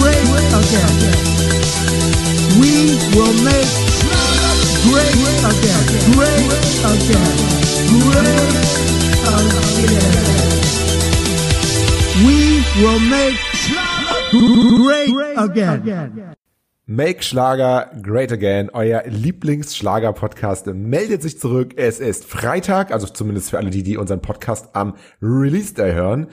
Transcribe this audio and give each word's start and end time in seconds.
Great 0.00 0.28
again. 0.60 0.92
We 2.60 2.74
will 3.14 3.36
make 3.44 3.93
great 4.94 5.42
again. 5.52 5.84
Great 6.14 6.46
again. 6.94 7.34
Great 8.04 8.54
again. 9.34 10.14
We 12.24 12.38
will 12.80 13.00
make 13.00 13.40
great 14.30 15.12
again. 15.36 16.36
Make 16.86 17.22
Schlager 17.22 17.90
Great 18.02 18.30
Again, 18.30 18.68
euer 18.74 19.04
Lieblingsschlager-Podcast, 19.06 20.66
meldet 20.66 21.22
sich 21.22 21.40
zurück. 21.40 21.72
Es 21.76 21.98
ist 21.98 22.26
Freitag, 22.26 22.92
also 22.92 23.06
zumindest 23.06 23.48
für 23.48 23.56
alle 23.56 23.70
die, 23.70 23.82
die 23.82 23.96
unseren 23.96 24.20
Podcast 24.20 24.68
am 24.76 24.92
Release 25.22 25.72
Day 25.72 25.94
hören, 25.94 26.26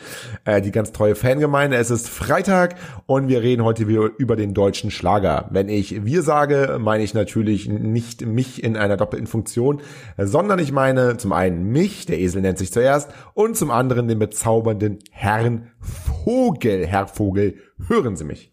äh, 0.43 0.61
die 0.61 0.71
ganz 0.71 0.91
treue 0.91 1.15
Fangemeinde. 1.15 1.77
Es 1.77 1.89
ist 1.89 2.09
Freitag 2.09 2.75
und 3.05 3.29
wir 3.29 3.41
reden 3.41 3.63
heute 3.63 3.87
wieder 3.87 4.09
über 4.17 4.35
den 4.35 4.53
deutschen 4.53 4.91
Schlager. 4.91 5.47
Wenn 5.51 5.69
ich 5.69 6.03
wir 6.03 6.21
sage, 6.21 6.79
meine 6.81 7.05
ich 7.05 7.13
natürlich 7.13 7.69
nicht 7.69 8.25
mich 8.25 8.61
in 8.61 8.75
einer 8.75 8.97
doppelten 8.97 9.27
Funktion, 9.27 9.79
sondern 10.17 10.59
ich 10.59 10.73
meine 10.73 11.15
zum 11.15 11.31
einen 11.31 11.63
mich, 11.63 12.07
der 12.07 12.19
Esel 12.19 12.41
nennt 12.41 12.57
sich 12.57 12.73
zuerst, 12.73 13.09
und 13.35 13.55
zum 13.55 13.71
anderen 13.71 14.09
den 14.09 14.19
bezaubernden 14.19 14.99
Herrn 15.11 15.71
Vogel. 15.79 16.85
Herr 16.85 17.07
Vogel, 17.07 17.55
hören 17.87 18.17
Sie 18.17 18.25
mich. 18.25 18.51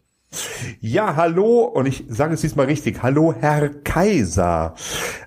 Ja, 0.79 1.15
hallo, 1.15 1.63
und 1.63 1.87
ich 1.87 2.05
sage 2.07 2.33
es 2.35 2.41
diesmal 2.41 2.67
richtig. 2.67 3.01
Hallo, 3.01 3.33
Herr 3.37 3.69
Kaiser. 3.69 4.75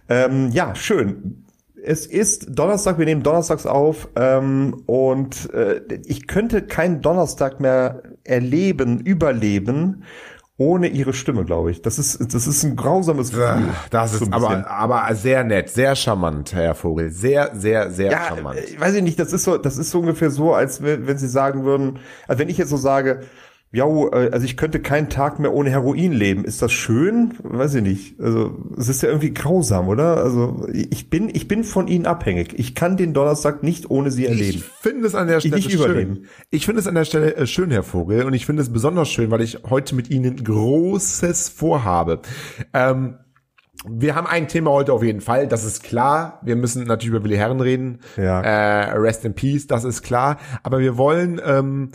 Ähm, 0.08 0.50
ja, 0.52 0.74
schön. 0.74 1.44
Es 1.84 2.06
ist 2.06 2.46
Donnerstag, 2.56 2.98
wir 2.98 3.06
nehmen 3.06 3.24
Donnerstags 3.24 3.66
auf 3.66 4.08
ähm, 4.14 4.82
und 4.86 5.52
äh, 5.52 5.80
ich 6.06 6.28
könnte 6.28 6.62
keinen 6.62 7.00
Donnerstag 7.00 7.58
mehr 7.58 8.04
erleben, 8.22 9.00
überleben, 9.00 10.04
ohne 10.56 10.86
ihre 10.86 11.12
Stimme, 11.12 11.44
glaube 11.44 11.72
ich. 11.72 11.82
Das 11.82 11.98
ist, 11.98 12.32
das 12.32 12.46
ist 12.46 12.62
ein 12.62 12.76
grausames 12.76 13.30
Gefühl. 13.30 13.70
Das 13.90 14.12
So 14.12 14.18
ist 14.18 14.22
ein 14.22 14.30
bisschen. 14.30 14.64
aber, 14.64 15.00
aber 15.00 15.14
sehr 15.16 15.42
nett, 15.42 15.70
sehr 15.70 15.96
charmant, 15.96 16.52
Herr 16.54 16.76
Vogel. 16.76 17.10
Sehr, 17.10 17.50
sehr, 17.56 17.90
sehr 17.90 18.12
ja, 18.12 18.24
charmant. 18.28 18.60
äh, 18.60 18.78
weiß 18.80 18.94
ich 18.94 19.02
nicht, 19.02 19.18
das 19.18 19.32
ist 19.32 19.42
so, 19.42 19.58
das 19.58 19.76
ist 19.76 19.90
so 19.90 19.98
ungefähr 19.98 20.30
so, 20.30 20.54
als 20.54 20.80
wenn, 20.84 21.08
wenn 21.08 21.18
sie 21.18 21.26
sagen 21.28 21.64
würden, 21.64 21.98
also 22.28 22.38
wenn 22.38 22.48
ich 22.48 22.58
jetzt 22.58 22.70
so 22.70 22.76
sage, 22.76 23.22
ja, 23.72 23.86
äh, 23.86 24.30
also 24.32 24.44
ich 24.44 24.56
könnte 24.56 24.80
keinen 24.80 25.08
Tag 25.08 25.38
mehr 25.38 25.52
ohne 25.54 25.70
Heroin 25.70 26.12
leben. 26.12 26.44
Ist 26.44 26.60
das 26.60 26.72
schön? 26.72 27.34
Weiß 27.42 27.74
ich 27.74 27.82
nicht. 27.82 28.20
Also 28.20 28.56
es 28.76 28.88
ist 28.88 29.02
ja 29.02 29.08
irgendwie 29.08 29.32
grausam, 29.32 29.88
oder? 29.88 30.18
Also 30.18 30.66
ich 30.72 31.08
bin, 31.08 31.30
ich 31.32 31.48
bin 31.48 31.64
von 31.64 31.88
ihnen 31.88 32.06
abhängig. 32.06 32.58
Ich 32.58 32.74
kann 32.74 32.96
den 32.96 33.14
Donnerstag 33.14 33.62
nicht 33.62 33.90
ohne 33.90 34.10
sie 34.10 34.24
Ich 34.24 34.28
erleben. 34.30 34.64
finde 34.80 35.06
es 35.06 35.14
an 35.14 35.26
der 35.26 35.40
Stelle 35.40 35.56
nicht 35.56 35.70
schön. 35.72 35.80
überleben. 35.80 36.24
Ich 36.50 36.66
finde 36.66 36.80
es 36.80 36.86
an 36.86 36.94
der 36.94 37.04
Stelle 37.06 37.34
äh, 37.34 37.46
schön, 37.46 37.70
Herr 37.70 37.82
Vogel, 37.82 38.24
und 38.24 38.34
ich 38.34 38.44
finde 38.46 38.62
es 38.62 38.72
besonders 38.72 39.08
schön, 39.08 39.30
weil 39.30 39.40
ich 39.40 39.58
heute 39.70 39.94
mit 39.94 40.10
Ihnen 40.10 40.44
Großes 40.44 41.48
vorhabe. 41.48 42.20
Ähm, 42.74 43.16
wir 43.88 44.14
haben 44.14 44.26
ein 44.28 44.46
Thema 44.48 44.70
heute 44.70 44.92
auf 44.92 45.02
jeden 45.02 45.20
Fall, 45.22 45.48
das 45.48 45.64
ist 45.64 45.82
klar. 45.82 46.40
Wir 46.44 46.54
müssen 46.56 46.84
natürlich 46.84 47.14
über 47.16 47.24
Willi 47.24 47.36
Herren 47.36 47.60
reden. 47.60 48.00
Ja. 48.16 48.40
Äh, 48.42 48.92
rest 48.98 49.24
in 49.24 49.34
Peace, 49.34 49.66
das 49.66 49.82
ist 49.84 50.02
klar. 50.02 50.36
Aber 50.62 50.78
wir 50.78 50.96
wollen 50.98 51.40
ähm, 51.44 51.88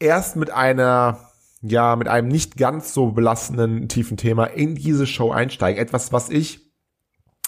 erst 0.00 0.36
mit 0.36 0.50
einer, 0.50 1.30
ja, 1.62 1.94
mit 1.94 2.08
einem 2.08 2.28
nicht 2.28 2.56
ganz 2.56 2.92
so 2.92 3.12
belastenden, 3.12 3.88
tiefen 3.88 4.16
Thema 4.16 4.46
in 4.46 4.74
diese 4.74 5.06
Show 5.06 5.30
einsteigen. 5.30 5.80
Etwas, 5.80 6.12
was 6.12 6.30
ich 6.30 6.72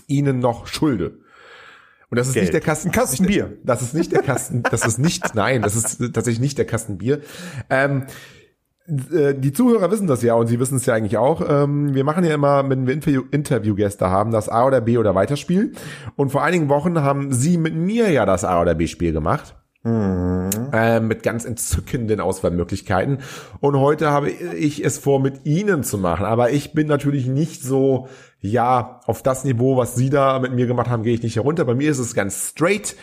Ihnen 0.07 0.39
noch 0.39 0.67
schulde. 0.67 1.19
Und 2.11 2.19
das 2.19 2.29
ist 2.29 2.35
Geld. 2.35 2.45
nicht 2.45 2.53
der 2.53 2.61
Kasten, 2.61 2.93
Kasten 2.93 3.27
Bier. 3.27 3.57
Das 3.65 3.81
ist 3.81 3.95
nicht 3.95 4.13
der 4.13 4.23
Kasten, 4.23 4.63
das 4.71 4.87
ist 4.87 4.99
nicht, 4.99 5.35
nein, 5.35 5.63
das 5.63 5.75
ist 5.75 5.99
tatsächlich 6.13 6.41
nicht 6.41 6.59
der 6.59 6.67
Kasten 6.67 6.99
Bier. 6.99 7.23
Ähm, 7.71 8.05
äh, 8.87 9.35
die 9.35 9.53
Zuhörer 9.53 9.91
wissen 9.91 10.07
das 10.07 10.23
ja 10.23 10.35
und 10.35 10.47
sie 10.47 10.61
wissen 10.61 10.77
es 10.77 10.85
ja 10.85 10.95
eigentlich 10.95 11.17
auch. 11.17 11.43
Ähm, 11.49 11.95
wir 11.95 12.05
machen 12.05 12.25
ja 12.25 12.35
immer, 12.35 12.69
wenn 12.69 12.87
wir 12.87 12.93
Interview 12.93 13.23
Interviewgäste 13.31 14.11
haben, 14.11 14.31
das 14.31 14.51
A 14.51 14.67
oder 14.67 14.83
B 14.83 14.99
oder 14.99 15.15
Weiterspiel. 15.15 15.73
Und 16.17 16.31
vor 16.31 16.43
einigen 16.43 16.69
Wochen 16.69 17.01
haben 17.01 17.33
sie 17.33 17.57
mit 17.57 17.75
mir 17.75 18.11
ja 18.11 18.27
das 18.27 18.45
A 18.45 18.61
oder 18.61 18.75
B 18.75 18.89
Spiel 18.89 19.13
gemacht. 19.13 19.57
Äh, 19.85 21.01
mit 21.01 21.25
ganz 21.25 21.45
entzückenden 21.45 22.21
Auswahlmöglichkeiten. 22.21 23.19
Und 23.59 23.77
heute 23.77 24.11
habe 24.11 24.31
ich 24.31 24.85
es 24.85 24.99
vor, 24.99 25.19
mit 25.19 25.45
Ihnen 25.45 25.83
zu 25.83 25.99
machen. 25.99 26.25
Aber 26.25 26.51
ich 26.53 26.73
bin 26.73 26.87
natürlich 26.87 27.27
nicht 27.27 27.65
so, 27.65 28.07
ja, 28.41 29.01
auf 29.07 29.25
das 29.25 29.45
Niveau, 29.45 29.77
was 29.77 29.97
Sie 29.97 30.09
da 30.09 30.39
mit 30.39 30.53
mir 30.53 30.67
gemacht 30.67 30.89
haben, 30.89 31.03
gehe 31.03 31.15
ich 31.15 31.23
nicht 31.25 31.35
herunter. 31.35 31.65
Bei 31.65 31.75
mir 31.75 31.91
ist 31.91 31.99
es 31.99 32.15
ganz 32.15 32.51
straight. 32.51 32.95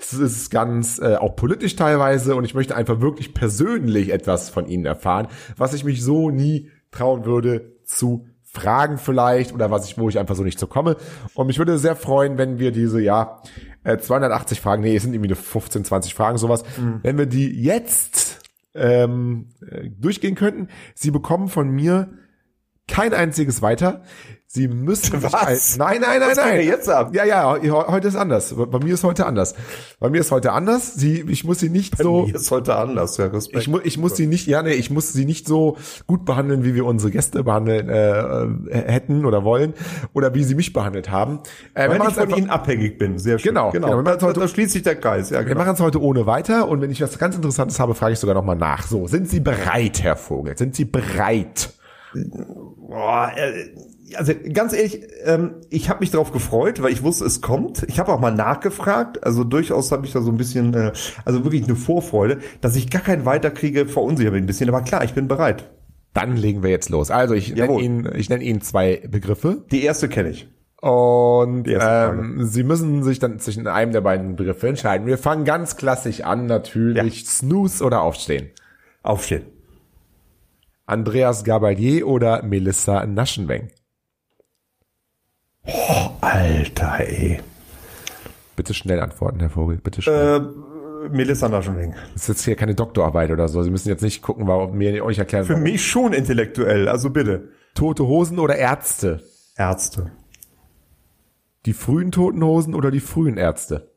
Es 0.00 0.12
ist 0.12 0.50
ganz 0.50 0.98
äh, 0.98 1.14
auch 1.14 1.36
politisch 1.36 1.76
teilweise 1.76 2.34
und 2.34 2.44
ich 2.44 2.54
möchte 2.54 2.74
einfach 2.74 3.00
wirklich 3.00 3.32
persönlich 3.32 4.12
etwas 4.12 4.50
von 4.50 4.66
Ihnen 4.66 4.86
erfahren, 4.86 5.28
was 5.56 5.72
ich 5.72 5.84
mich 5.84 6.02
so 6.02 6.30
nie 6.30 6.68
trauen 6.90 7.24
würde 7.24 7.76
zu 7.84 8.26
fragen 8.54 8.98
vielleicht 8.98 9.52
oder 9.52 9.70
was 9.70 9.86
ich, 9.86 9.98
wo 9.98 10.08
ich 10.08 10.18
einfach 10.18 10.36
so 10.36 10.44
nicht 10.44 10.58
so 10.58 10.66
komme. 10.66 10.96
Und 11.34 11.48
mich 11.48 11.58
würde 11.58 11.76
sehr 11.78 11.96
freuen, 11.96 12.38
wenn 12.38 12.58
wir 12.58 12.70
diese, 12.70 13.00
ja, 13.00 13.42
äh, 13.82 13.98
280 13.98 14.60
Fragen, 14.60 14.82
nee, 14.82 14.96
es 14.96 15.02
sind 15.02 15.12
irgendwie 15.12 15.28
eine 15.28 15.36
15, 15.36 15.84
20 15.84 16.14
Fragen, 16.14 16.38
sowas, 16.38 16.62
wenn 17.02 17.18
wir 17.18 17.26
die 17.26 17.62
jetzt 17.62 18.40
ähm, 18.74 19.48
äh, 19.68 19.90
durchgehen 19.90 20.34
könnten. 20.34 20.68
Sie 20.94 21.10
bekommen 21.10 21.48
von 21.48 21.68
mir 21.68 22.08
kein 22.86 23.12
einziges 23.12 23.62
weiter. 23.62 24.02
Sie 24.56 24.68
müssen 24.68 25.20
Was? 25.22 25.34
ein- 25.34 25.78
Nein, 25.78 26.00
nein, 26.00 26.20
nein, 26.20 26.30
Was 26.30 26.36
nein. 26.36 26.64
jetzt 26.64 26.88
ab? 26.88 27.12
Ja, 27.12 27.24
ja, 27.24 27.56
he- 27.60 27.72
heute 27.72 28.06
ist 28.06 28.14
anders. 28.14 28.54
Bei 28.56 28.78
mir 28.78 28.94
ist 28.94 29.02
heute 29.02 29.26
anders. 29.26 29.56
Bei 29.98 30.08
mir 30.10 30.20
ist 30.20 30.30
heute 30.30 30.52
anders. 30.52 30.94
Sie, 30.94 31.24
ich 31.28 31.42
muss 31.42 31.58
sie 31.58 31.70
nicht 31.70 31.98
so. 31.98 32.26
Mir 32.26 32.36
ist 32.36 32.52
heute 32.52 32.76
anders, 32.76 33.16
ja, 33.16 33.26
Respekt. 33.26 33.60
Ich, 33.62 33.66
mu 33.68 33.80
ich 33.82 33.98
muss 33.98 34.14
sie 34.14 34.28
nicht, 34.28 34.46
ja, 34.46 34.62
nee, 34.62 34.74
ich 34.74 34.90
muss 34.92 35.12
sie 35.12 35.24
nicht 35.24 35.48
so 35.48 35.76
gut 36.06 36.24
behandeln, 36.24 36.62
wie 36.62 36.76
wir 36.76 36.86
unsere 36.86 37.10
Gäste 37.10 37.42
behandeln 37.42 37.88
äh, 37.88 38.44
äh, 38.44 38.92
hätten 38.92 39.24
oder 39.26 39.42
wollen 39.42 39.74
oder 40.12 40.34
wie 40.34 40.44
sie 40.44 40.54
mich 40.54 40.72
behandelt 40.72 41.10
haben. 41.10 41.40
Äh, 41.74 41.84
wir 41.86 41.90
Weil 41.90 41.98
machen 41.98 42.08
ich 42.10 42.14
von 42.14 42.22
einfach, 42.24 42.38
ihnen 42.38 42.50
abhängig 42.50 42.96
bin. 42.96 43.18
Sehr 43.18 43.40
schön. 43.40 43.48
Genau, 43.54 43.72
genau. 43.72 43.88
genau. 43.88 43.98
Wir 43.98 44.02
machen 44.04 44.14
es 44.18 44.20
Da, 44.20 44.26
heute- 44.28 44.38
da 44.40 44.46
schließt 44.46 44.70
sich 44.70 44.84
der 44.84 44.94
Kreis. 44.94 45.30
Ja, 45.30 45.40
wir 45.40 45.46
genau. 45.46 45.62
machen 45.62 45.74
es 45.74 45.80
heute 45.80 46.00
ohne 46.00 46.26
weiter 46.26 46.68
und 46.68 46.80
wenn 46.80 46.92
ich 46.92 47.00
was 47.02 47.18
ganz 47.18 47.34
Interessantes 47.34 47.80
habe, 47.80 47.96
frage 47.96 48.12
ich 48.12 48.20
sogar 48.20 48.36
noch 48.36 48.44
mal 48.44 48.54
nach. 48.54 48.86
So, 48.86 49.08
sind 49.08 49.28
Sie 49.28 49.40
bereit, 49.40 50.00
Herr 50.04 50.14
Vogel? 50.14 50.56
Sind 50.56 50.76
Sie 50.76 50.84
bereit? 50.84 51.70
Boah, 52.14 53.32
äh, 53.34 53.70
also 54.16 54.32
ganz 54.52 54.72
ehrlich, 54.72 55.00
ähm, 55.24 55.56
ich 55.70 55.88
habe 55.88 56.00
mich 56.00 56.10
darauf 56.10 56.32
gefreut, 56.32 56.82
weil 56.82 56.92
ich 56.92 57.02
wusste, 57.02 57.24
es 57.24 57.40
kommt. 57.40 57.84
Ich 57.88 57.98
habe 57.98 58.12
auch 58.12 58.20
mal 58.20 58.34
nachgefragt, 58.34 59.24
also 59.24 59.44
durchaus 59.44 59.92
habe 59.92 60.06
ich 60.06 60.12
da 60.12 60.20
so 60.22 60.30
ein 60.30 60.36
bisschen, 60.36 60.74
äh, 60.74 60.92
also 61.24 61.44
wirklich 61.44 61.64
eine 61.64 61.76
Vorfreude, 61.76 62.38
dass 62.60 62.76
ich 62.76 62.90
gar 62.90 63.02
keinen 63.02 63.24
weiterkriege, 63.24 63.86
verunsichert 63.86 64.32
mich 64.32 64.42
ein 64.42 64.46
bisschen. 64.46 64.68
Aber 64.68 64.82
klar, 64.82 65.04
ich 65.04 65.14
bin 65.14 65.28
bereit. 65.28 65.70
Dann 66.12 66.36
legen 66.36 66.62
wir 66.62 66.70
jetzt 66.70 66.90
los. 66.90 67.10
Also 67.10 67.34
ich 67.34 67.54
nenne. 67.54 67.80
Ihnen, 67.80 68.08
ich 68.14 68.28
nenne 68.28 68.44
Ihnen 68.44 68.60
zwei 68.60 69.02
Begriffe 69.08 69.64
Die 69.72 69.82
erste 69.82 70.08
kenne 70.08 70.30
ich. 70.30 70.48
und 70.80 71.66
ähm, 71.66 72.44
Sie 72.44 72.62
müssen 72.62 73.02
sich 73.02 73.18
dann 73.18 73.38
zwischen 73.40 73.66
einem 73.66 73.92
der 73.92 74.00
beiden 74.02 74.36
Begriffe 74.36 74.68
entscheiden. 74.68 75.06
Wir 75.06 75.18
fangen 75.18 75.44
ganz 75.44 75.76
klassisch 75.76 76.20
an, 76.20 76.46
natürlich 76.46 77.26
Snooze 77.26 77.82
oder 77.82 78.02
Aufstehen. 78.02 78.50
Aufstehen. 79.02 79.46
Andreas 80.86 81.44
Gabalier 81.44 82.06
oder 82.06 82.42
Melissa 82.42 83.06
Naschenweng. 83.06 83.70
Alter, 86.20 87.00
ey. 87.00 87.40
Bitte 88.56 88.74
schnell 88.74 89.00
antworten, 89.00 89.40
Herr 89.40 89.50
Vogel. 89.50 89.78
Bitte 89.78 90.02
schnell. 90.02 90.36
Äh, 90.36 91.08
Melissa 91.08 91.48
Naschenweng. 91.48 91.94
Das 92.12 92.22
ist 92.22 92.28
jetzt 92.28 92.44
hier 92.44 92.56
keine 92.56 92.74
Doktorarbeit 92.74 93.30
oder 93.30 93.48
so. 93.48 93.62
Sie 93.62 93.70
müssen 93.70 93.88
jetzt 93.88 94.02
nicht 94.02 94.22
gucken, 94.22 94.46
warum 94.46 94.76
mir 94.76 95.04
euch 95.04 95.18
erklären. 95.18 95.44
Für 95.44 95.54
warum. 95.54 95.64
mich 95.64 95.86
schon 95.86 96.12
intellektuell, 96.12 96.88
also 96.88 97.10
bitte. 97.10 97.48
Tote 97.74 98.06
Hosen 98.06 98.38
oder 98.38 98.56
Ärzte? 98.56 99.22
Ärzte. 99.56 100.12
Die 101.66 101.72
frühen 101.72 102.12
Toten 102.12 102.42
Hosen 102.42 102.74
oder 102.74 102.90
die 102.90 103.00
frühen 103.00 103.36
Ärzte? 103.36 103.90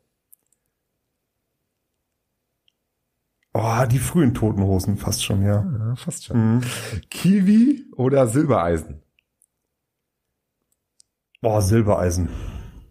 Oh, 3.54 3.84
die 3.90 3.98
frühen 3.98 4.34
Toten 4.34 4.62
Hosen 4.62 4.96
fast 4.96 5.24
schon, 5.24 5.42
ja. 5.42 5.66
Ja, 5.78 5.96
fast 5.96 6.24
schon. 6.24 6.62
Kiwi 7.10 7.86
oder 7.96 8.26
Silbereisen? 8.26 9.02
Boah, 11.40 11.62
Silbereisen. 11.62 12.30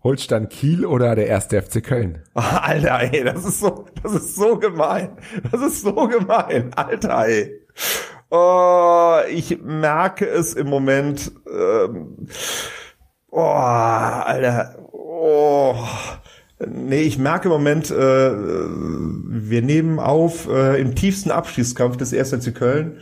Holstein 0.04 0.48
Kiel 0.48 0.86
oder 0.86 1.16
der 1.16 1.28
erste 1.28 1.62
FC 1.62 1.84
Köln? 1.84 2.24
Alter, 2.34 3.02
ey, 3.02 3.26
das 3.26 3.44
ist 3.44 3.60
so, 3.60 3.86
das 4.02 4.14
ist 4.14 4.36
so 4.38 4.58
gemein. 4.58 5.18
Das 5.52 5.62
ist 5.62 5.82
so 5.82 5.94
gemein. 6.08 6.74
Alter, 6.74 7.28
ey. 7.28 7.60
Oh, 8.30 9.18
ich 9.30 9.62
merke 9.62 10.26
es 10.26 10.54
im 10.54 10.68
Moment. 10.68 11.34
Ähm, 11.46 12.28
oh, 13.30 13.42
Alter. 13.42 14.78
Oh. 14.94 15.76
Nee, 16.66 17.02
ich 17.02 17.18
merke 17.18 17.50
im 17.50 17.54
Moment, 17.54 17.92
äh, 17.92 18.32
wir 18.32 19.62
nehmen 19.62 20.00
auf 20.00 20.48
äh, 20.48 20.80
im 20.80 20.96
tiefsten 20.96 21.32
Abschießkampf 21.32 21.98
des 21.98 22.14
1. 22.14 22.46
FC 22.46 22.56
Köln. 22.56 23.00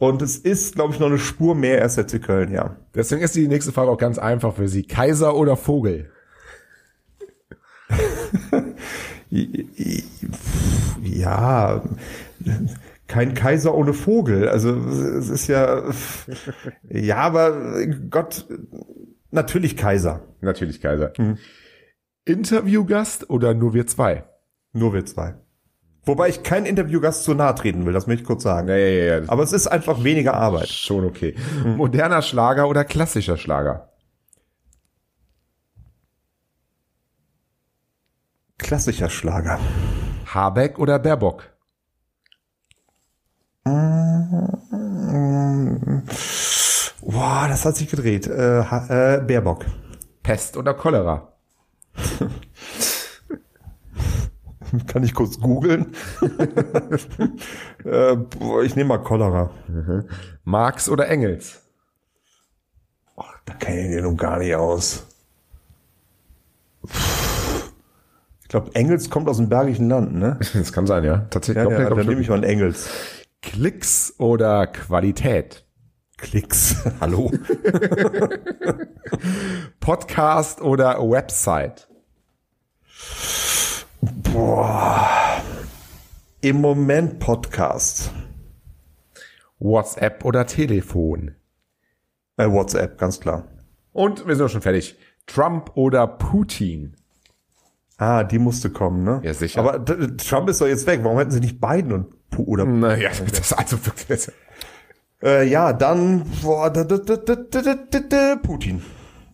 Und 0.00 0.22
es 0.22 0.38
ist, 0.38 0.76
glaube 0.76 0.94
ich, 0.94 0.98
noch 0.98 1.08
eine 1.08 1.18
Spur 1.18 1.54
mehr 1.54 1.82
1. 1.82 1.96
FC 1.96 2.22
Köln, 2.22 2.50
ja. 2.50 2.74
Deswegen 2.94 3.20
ist 3.20 3.34
die 3.34 3.46
nächste 3.46 3.70
Frage 3.70 3.90
auch 3.90 3.98
ganz 3.98 4.18
einfach 4.18 4.54
für 4.54 4.66
Sie. 4.66 4.82
Kaiser 4.82 5.36
oder 5.36 5.56
Vogel? 5.56 6.10
Ja, 11.02 11.84
kein 13.06 13.34
Kaiser 13.34 13.74
ohne 13.74 13.92
Vogel. 13.92 14.48
Also 14.48 14.74
es 14.74 15.28
ist 15.28 15.46
ja, 15.46 15.84
ja, 16.88 17.16
aber 17.16 17.86
Gott, 18.10 18.46
natürlich 19.30 19.76
Kaiser. 19.76 20.22
Natürlich 20.40 20.80
Kaiser. 20.80 21.12
Interviewgast 22.24 23.30
oder 23.30 23.54
nur 23.54 23.72
wir 23.72 23.86
zwei? 23.86 24.24
Nur 24.72 24.94
wir 24.94 25.06
zwei. 25.06 25.36
Wobei 26.04 26.28
ich 26.28 26.42
kein 26.42 26.64
Interviewgast 26.64 27.24
zu 27.24 27.34
nahe 27.34 27.54
treten 27.54 27.84
will, 27.84 27.92
das 27.92 28.06
möchte 28.06 28.22
ich 28.22 28.26
kurz 28.26 28.42
sagen. 28.42 28.68
Ja, 28.68 28.76
ja, 28.76 29.18
ja. 29.18 29.28
Aber 29.28 29.42
es 29.42 29.52
ist 29.52 29.66
einfach 29.66 30.02
weniger 30.02 30.34
Arbeit. 30.34 30.68
Schon 30.68 31.04
okay. 31.04 31.34
Moderner 31.64 32.22
Schlager 32.22 32.68
oder 32.68 32.84
klassischer 32.84 33.36
Schlager? 33.36 33.90
Klassischer 38.58 39.10
Schlager. 39.10 39.58
Habeck 40.26 40.78
oder 40.78 40.98
Baerbock? 40.98 41.50
Boah, 47.02 47.46
das 47.48 47.64
hat 47.64 47.76
sich 47.76 47.90
gedreht. 47.90 48.26
Äh, 48.26 48.60
äh, 48.60 49.20
Baerbock. 49.20 49.64
Pest 50.22 50.56
oder 50.56 50.74
Cholera? 50.74 51.32
Kann 54.86 55.02
ich 55.02 55.14
kurz 55.14 55.40
googeln? 55.40 55.94
äh, 57.84 58.16
ich 58.64 58.76
nehme 58.76 58.88
mal 58.88 58.98
Cholera. 58.98 59.50
Marx 60.44 60.88
oder 60.88 61.08
Engels? 61.08 61.62
Ach, 63.16 63.40
da 63.44 63.54
kenne 63.54 63.80
ich 63.80 63.94
den 63.94 64.04
nun 64.04 64.16
gar 64.16 64.38
nicht 64.38 64.54
aus. 64.54 65.06
Ich 68.42 68.48
glaube, 68.48 68.74
Engels 68.74 69.10
kommt 69.10 69.28
aus 69.28 69.36
dem 69.36 69.48
Bergischen 69.48 69.88
Land, 69.88 70.14
ne? 70.14 70.38
Das 70.54 70.72
kann 70.72 70.86
sein, 70.86 71.04
ja. 71.04 71.26
Tatsächlich. 71.30 71.64
Ja, 71.64 71.80
ja, 71.82 71.90
dann 71.90 72.06
nehme 72.06 72.20
ich 72.20 72.28
mal 72.28 72.36
einen 72.36 72.44
Engels. 72.44 72.88
Klicks 73.42 74.14
oder 74.18 74.66
Qualität? 74.66 75.64
Klicks. 76.18 76.76
Hallo. 77.00 77.30
Podcast 79.80 80.60
oder 80.60 80.98
Website? 80.98 81.88
Boah. 84.32 85.42
Im 86.40 86.60
Moment 86.60 87.18
Podcast. 87.18 88.12
WhatsApp 89.58 90.24
oder 90.24 90.46
Telefon? 90.46 91.34
Äh, 92.36 92.48
WhatsApp, 92.48 92.96
ganz 92.96 93.18
klar. 93.18 93.48
Und 93.92 94.26
wir 94.26 94.36
sind 94.36 94.46
auch 94.46 94.50
schon 94.50 94.62
fertig. 94.62 94.96
Trump 95.26 95.72
oder 95.74 96.06
Putin? 96.06 96.94
Ah, 97.98 98.22
die 98.22 98.38
musste 98.38 98.70
kommen, 98.70 99.02
ne? 99.02 99.20
Ja, 99.24 99.34
sicher. 99.34 99.60
Aber 99.60 99.84
Trump 99.84 100.48
ist 100.48 100.60
doch 100.60 100.66
jetzt 100.68 100.86
weg. 100.86 101.00
Warum 101.02 101.18
hätten 101.18 101.32
sie 101.32 101.40
nicht 101.40 101.60
Biden 101.60 101.92
und 101.92 102.30
Pu 102.30 102.44
oder 102.44 102.64
Naja, 102.64 103.10
das 103.36 103.52
also 103.52 103.84
wirklich. 103.84 104.30
Äh, 105.22 105.48
ja, 105.48 105.72
dann 105.72 106.24
boah, 106.40 106.70
da, 106.70 106.84
da, 106.84 106.98
da, 106.98 107.16
da, 107.16 107.34
da, 107.34 107.74
da, 107.90 108.00
da, 108.00 108.36
Putin. 108.36 108.80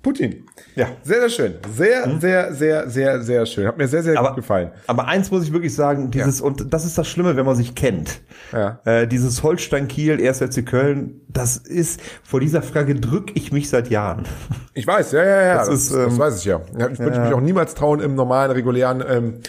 Putin. 0.07 0.45
Ja. 0.77 0.87
Sehr, 1.03 1.19
sehr 1.19 1.31
schön. 1.31 1.55
Sehr, 1.75 2.21
sehr, 2.21 2.55
sehr, 2.55 2.89
sehr, 2.89 3.23
sehr 3.23 3.45
schön. 3.45 3.67
Hat 3.67 3.77
mir 3.77 3.89
sehr, 3.89 4.05
sehr 4.05 4.17
Aber, 4.17 4.29
gut 4.29 4.37
gefallen. 4.37 4.71
aber 4.87 5.09
eins 5.09 5.33
muss 5.33 5.43
ich 5.43 5.53
wirklich 5.53 5.75
sagen, 5.75 6.13
dieses, 6.13 6.41
und 6.41 6.73
das 6.73 6.85
ist 6.85 6.97
das 6.97 7.09
Schlimme, 7.09 7.35
wenn 7.35 7.45
man 7.45 7.57
sich 7.57 7.75
kennt. 7.75 8.21
Ja. 8.53 8.79
Äh, 8.85 9.09
dieses 9.09 9.43
Holstein-Kiel, 9.43 10.25
1. 10.25 10.39
FC 10.43 10.65
Köln, 10.65 11.23
das 11.27 11.57
ist, 11.57 12.01
vor 12.23 12.39
dieser 12.39 12.63
Frage 12.63 12.95
drücke 12.95 13.33
ich 13.35 13.51
mich 13.51 13.69
seit 13.69 13.91
Jahren. 13.91 14.27
Ich 14.75 14.87
weiß, 14.87 15.11
ja, 15.11 15.25
ja, 15.25 15.43
ja. 15.43 15.55
Das 15.57 15.71
Das, 15.71 15.83
ist, 15.83 15.95
das 15.95 16.13
ähm, 16.13 16.19
weiß 16.21 16.39
ich 16.39 16.45
ja. 16.45 16.61
ja 16.79 16.89
ich 16.89 17.01
würde 17.01 17.19
mich 17.19 17.35
auch 17.35 17.41
niemals 17.41 17.75
trauen, 17.75 17.99
im 17.99 18.15
normalen, 18.15 18.53
regulären 18.53 19.03
ähm, 19.09 19.41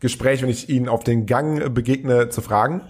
Gespräch, 0.00 0.42
wenn 0.42 0.50
ich 0.50 0.68
Ihnen 0.68 0.90
auf 0.90 1.04
den 1.04 1.24
Gang 1.24 1.58
äh, 1.58 1.70
begegne, 1.70 2.28
zu 2.28 2.42
fragen. 2.42 2.82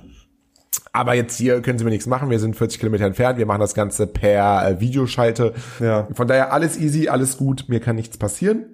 Aber 0.92 1.14
jetzt 1.14 1.36
hier 1.36 1.60
können 1.62 1.78
Sie 1.78 1.84
mir 1.84 1.90
nichts 1.90 2.06
machen. 2.06 2.30
Wir 2.30 2.38
sind 2.38 2.56
40 2.56 2.80
Kilometer 2.80 3.04
entfernt. 3.04 3.38
Wir 3.38 3.46
machen 3.46 3.60
das 3.60 3.74
Ganze 3.74 4.06
per 4.06 4.68
äh, 4.68 4.80
Videoschalte. 4.80 5.54
Ja. 5.80 6.08
Von 6.14 6.28
daher 6.28 6.52
alles 6.52 6.78
easy, 6.78 7.08
alles 7.08 7.36
gut. 7.36 7.64
Mir 7.68 7.80
kann 7.80 7.96
nichts 7.96 8.16
passieren. 8.18 8.66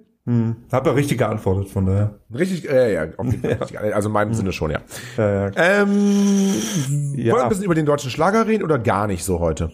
Hab 0.71 0.85
ja 0.85 0.91
richtig 0.91 1.17
geantwortet, 1.17 1.69
von 1.69 1.87
daher. 1.87 2.19
Richtig, 2.31 2.69
äh, 2.69 2.93
ja, 2.93 3.07
Fall 3.15 3.29
richtig. 3.43 3.79
Also 3.79 4.09
in 4.09 4.13
meinem 4.13 4.35
Sinne 4.35 4.51
schon, 4.51 4.69
ja. 4.69 4.79
Ja, 5.17 5.47
ja. 5.47 5.51
Ähm, 5.55 6.53
Ja. 7.15 7.33
Wollen 7.33 7.39
wir 7.39 7.43
ein 7.43 7.49
bisschen 7.49 7.63
über 7.63 7.73
den 7.73 7.87
deutschen 7.87 8.11
Schlager 8.11 8.45
reden 8.45 8.63
oder 8.63 8.77
gar 8.77 9.07
nicht 9.07 9.23
so 9.23 9.39
heute? 9.39 9.71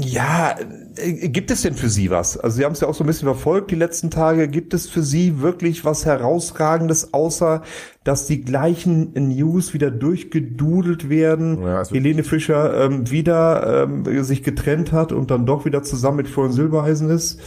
Ja, 0.00 0.54
äh, 0.96 1.28
gibt 1.28 1.50
es 1.50 1.62
denn 1.62 1.74
für 1.74 1.88
Sie 1.90 2.10
was? 2.10 2.38
Also 2.38 2.56
Sie 2.56 2.64
haben 2.64 2.72
es 2.72 2.80
ja 2.80 2.88
auch 2.88 2.94
so 2.94 3.04
ein 3.04 3.06
bisschen 3.06 3.26
verfolgt 3.26 3.70
die 3.70 3.74
letzten 3.74 4.10
Tage. 4.10 4.48
Gibt 4.48 4.72
es 4.72 4.88
für 4.88 5.02
Sie 5.02 5.40
wirklich 5.40 5.84
was 5.84 6.06
herausragendes, 6.06 7.12
außer 7.12 7.62
dass 8.08 8.24
die 8.24 8.40
gleichen 8.42 9.12
News 9.12 9.74
wieder 9.74 9.90
durchgedudelt 9.90 11.10
werden? 11.10 11.62
Ja, 11.62 11.84
Helene 11.84 12.24
Fischer 12.24 12.86
ähm, 12.86 13.10
wieder 13.10 13.82
ähm, 13.84 14.24
sich 14.24 14.42
getrennt 14.42 14.92
hat 14.92 15.12
und 15.12 15.30
dann 15.30 15.44
doch 15.44 15.66
wieder 15.66 15.82
zusammen 15.82 16.16
mit 16.16 16.28
Florian 16.28 16.54
Silbereisen 16.54 17.10
ist. 17.10 17.38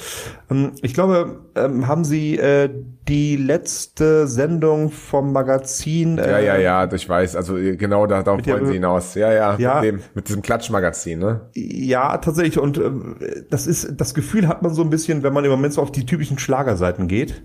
Ähm, 0.51 0.73
ich 0.83 0.93
glaube, 0.93 1.39
ähm, 1.55 1.87
haben 1.87 2.03
Sie 2.03 2.37
äh, 2.37 2.69
die 3.07 3.37
letzte 3.37 4.27
Sendung 4.27 4.91
vom 4.91 5.33
Magazin? 5.33 6.19
Äh, 6.19 6.29
Ja, 6.29 6.39
ja, 6.39 6.57
ja, 6.57 6.93
ich 6.93 7.09
weiß. 7.09 7.35
Also 7.35 7.57
äh, 7.57 7.75
genau 7.75 8.05
da, 8.05 8.21
darauf 8.21 8.45
wollen 8.45 8.67
Sie 8.67 8.73
hinaus. 8.73 9.15
Ja, 9.15 9.33
ja, 9.33 9.57
Ja. 9.57 9.81
Mit, 9.81 9.91
dem, 9.91 9.99
mit 10.13 10.29
diesem 10.29 10.43
Klatschmagazin, 10.43 11.17
ne? 11.17 11.49
Ja, 11.55 12.19
tatsächlich. 12.19 12.59
Und 12.59 12.77
ähm, 12.77 13.15
das 13.49 13.65
ist, 13.65 13.99
das 13.99 14.13
Gefühl 14.13 14.47
hat 14.47 14.61
man 14.61 14.75
so 14.75 14.83
ein 14.83 14.91
bisschen, 14.91 15.23
wenn 15.23 15.33
man 15.33 15.43
im 15.43 15.49
Moment 15.49 15.73
so 15.73 15.81
auf 15.81 15.91
die 15.91 16.05
typischen 16.05 16.37
Schlagerseiten 16.37 17.07
geht. 17.07 17.41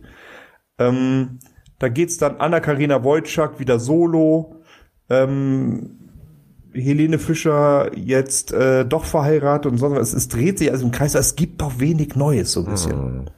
Ähm, 0.79 1.39
da 1.79 1.89
geht's 1.89 2.19
dann 2.19 2.37
Anna-Karina 2.37 3.05
Wojcik 3.05 3.59
wieder 3.59 3.79
solo. 3.79 4.57
Ähm, 5.09 5.99
Helene 6.73 7.19
Fischer 7.19 7.91
jetzt 7.97 8.53
äh, 8.53 8.85
doch 8.85 9.05
verheiratet 9.05 9.73
und 9.73 9.79
sonst 9.79 9.97
was. 9.97 10.13
Es, 10.13 10.29
dreht 10.29 10.59
sich 10.59 10.71
also 10.71 10.85
im 10.85 10.91
Kreis. 10.93 11.15
Es 11.15 11.37
gibt 11.37 11.61
doch 11.63 11.79
wenig 11.79 12.17
Neues 12.17 12.53
so 12.53 12.65
ein 12.65 12.71
bisschen. 12.71 13.31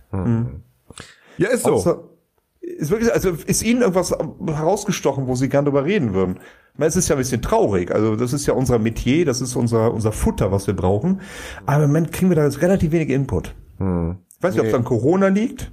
Ja, 1.37 1.49
ist 1.49 1.62
so. 1.64 1.75
Außer, 1.75 2.00
ist 2.61 2.90
wirklich, 2.90 3.12
also 3.12 3.30
ist 3.30 3.62
Ihnen 3.62 3.83
irgendwas 3.83 4.11
herausgestochen, 4.47 5.26
wo 5.26 5.35
Sie 5.35 5.49
gern 5.49 5.64
drüber 5.64 5.85
reden 5.85 6.14
würden? 6.14 6.38
Es 6.76 6.97
ist 6.97 7.09
ja 7.09 7.16
ein 7.16 7.18
bisschen 7.18 7.42
traurig. 7.42 7.92
Also 7.92 8.14
das 8.16 8.33
ist 8.33 8.47
ja 8.47 8.54
unser 8.54 8.78
Metier, 8.78 9.25
das 9.25 9.40
ist 9.40 9.57
unser 9.57 9.92
unser 9.92 10.12
Futter, 10.12 10.52
was 10.52 10.66
wir 10.66 10.75
brauchen. 10.75 11.21
Aber 11.66 11.85
im 11.85 11.90
Moment 11.90 12.12
kriegen 12.12 12.30
wir 12.30 12.37
da 12.37 12.45
jetzt 12.45 12.62
relativ 12.62 12.92
wenig 12.92 13.11
Input. 13.11 13.54
Ich 13.78 13.85
weiß 14.42 14.54
nicht, 14.54 14.61
ob 14.61 14.66
es 14.66 14.73
Nee. 14.73 14.78
an 14.78 14.85
Corona 14.85 15.28
liegt. 15.28 15.73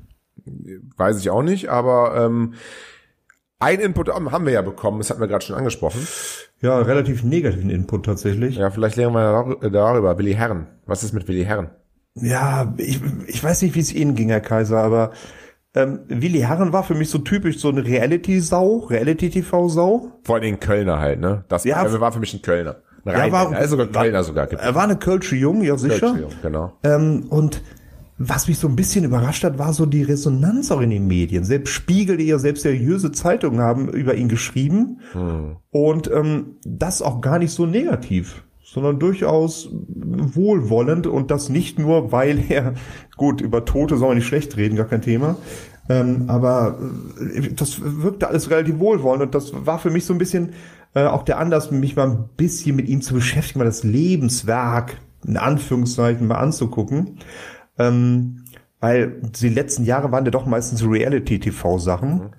Weiß 0.97 1.19
ich 1.19 1.29
auch 1.29 1.43
nicht, 1.43 1.69
aber 1.69 2.15
ähm, 2.25 2.53
ein 3.59 3.79
Input 3.79 4.09
haben 4.09 4.45
wir 4.45 4.53
ja 4.53 4.61
bekommen, 4.61 4.97
das 4.99 5.09
hatten 5.09 5.21
wir 5.21 5.27
gerade 5.27 5.43
schon 5.45 5.55
angesprochen. 5.55 6.05
Ja, 6.61 6.79
relativ 6.79 7.23
negativen 7.23 7.69
Input 7.69 8.05
tatsächlich. 8.05 8.57
Ja, 8.57 8.69
vielleicht 8.69 8.95
lernen 8.95 9.15
wir 9.15 9.21
dar- 9.61 9.69
darüber. 9.69 10.17
Willi 10.17 10.33
Herren. 10.33 10.67
Was 10.85 11.03
ist 11.03 11.13
mit 11.13 11.27
Willi 11.27 11.43
Herren? 11.45 11.69
Ja, 12.15 12.73
ich, 12.77 13.01
ich 13.27 13.43
weiß 13.43 13.61
nicht, 13.61 13.75
wie 13.75 13.79
es 13.79 13.93
Ihnen 13.93 14.15
ging, 14.15 14.29
Herr 14.29 14.39
Kaiser, 14.41 14.79
aber 14.79 15.11
ähm, 15.73 15.99
Willi 16.07 16.39
Herren 16.39 16.71
war 16.73 16.83
für 16.83 16.95
mich 16.95 17.09
so 17.09 17.17
typisch 17.17 17.59
so 17.59 17.69
eine 17.69 17.83
Reality-Sau, 17.85 18.85
Reality-TV-Sau. 18.89 20.11
Vor 20.23 20.35
allem 20.35 20.43
den 20.43 20.59
Kölner 20.59 20.99
halt, 20.99 21.19
ne? 21.19 21.43
Das 21.49 21.63
Ja, 21.65 21.99
war 21.99 22.11
für 22.11 22.19
mich 22.19 22.33
ein 22.33 22.41
Kölner. 22.41 22.77
Ein 23.03 23.17
Ja, 23.27 23.31
war- 23.31 23.53
er 23.53 23.61
ist 23.61 23.69
sogar 23.71 23.87
Kölner 23.87 24.23
sogar. 24.23 24.47
Gibt 24.47 24.61
Er 24.61 24.73
war 24.75 24.83
eine 24.83 24.95
Kölsche 24.97 25.35
Jung, 25.35 25.61
ja 25.61 25.77
sicher. 25.77 26.13
Kölsch, 26.13 26.35
Genau. 26.41 26.73
Ähm, 26.83 27.25
und 27.29 27.61
was 28.17 28.47
mich 28.47 28.57
so 28.57 28.67
ein 28.67 28.75
bisschen 28.77 29.03
überrascht 29.03 29.43
hat, 29.43 29.59
war 29.59 29.73
so 29.73 29.85
die 29.85 30.03
Resonanz 30.03 30.71
auch 30.71 30.79
in 30.79 30.89
den 30.89 31.07
Medien. 31.07 31.43
Selbst 31.43 31.71
Spiegel, 31.71 32.17
die 32.17 32.27
ja 32.27 32.39
selbst 32.39 32.61
seriöse 32.61 33.11
Zeitungen 33.11 33.59
haben, 33.59 33.89
über 33.89 34.15
ihn 34.15 34.29
geschrieben. 34.29 34.99
Und 35.69 36.09
ähm, 36.11 36.57
das 36.65 37.01
auch 37.01 37.19
gar 37.19 37.39
nicht 37.39 37.51
so 37.51 37.65
negativ, 37.65 38.43
sondern 38.63 38.99
durchaus 38.99 39.69
wohlwollend 39.71 41.07
und 41.07 41.29
das 41.29 41.49
nicht 41.49 41.77
nur, 41.77 42.13
weil 42.13 42.41
er, 42.49 42.75
gut, 43.17 43.41
über 43.41 43.65
Tote 43.65 43.97
soll 43.97 44.09
man 44.09 44.17
nicht 44.17 44.27
schlecht 44.27 44.55
reden, 44.55 44.77
gar 44.77 44.87
kein 44.87 45.01
Thema. 45.01 45.35
Ähm, 45.89 46.25
aber 46.27 46.79
äh, 47.19 47.53
das 47.53 47.79
wirkte 47.81 48.29
alles 48.29 48.49
relativ 48.49 48.79
wohlwollend 48.79 49.23
und 49.23 49.35
das 49.35 49.51
war 49.53 49.77
für 49.77 49.91
mich 49.91 50.05
so 50.05 50.13
ein 50.13 50.17
bisschen 50.19 50.53
äh, 50.95 51.03
auch 51.03 51.23
der 51.23 51.37
Anlass, 51.37 51.69
mich 51.69 51.95
mal 51.95 52.09
ein 52.09 52.29
bisschen 52.37 52.75
mit 52.75 52.87
ihm 52.87 53.01
zu 53.01 53.13
beschäftigen, 53.13 53.59
mal 53.59 53.65
das 53.65 53.83
Lebenswerk 53.83 54.97
in 55.27 55.37
Anführungszeichen 55.37 56.27
mal 56.27 56.35
anzugucken. 56.35 57.19
Ähm, 57.77 58.45
weil 58.79 59.19
die 59.21 59.49
letzten 59.49 59.83
Jahre 59.83 60.11
waren 60.11 60.25
ja 60.25 60.31
doch 60.31 60.45
meistens 60.45 60.85
Reality-TV-Sachen. 60.85 62.35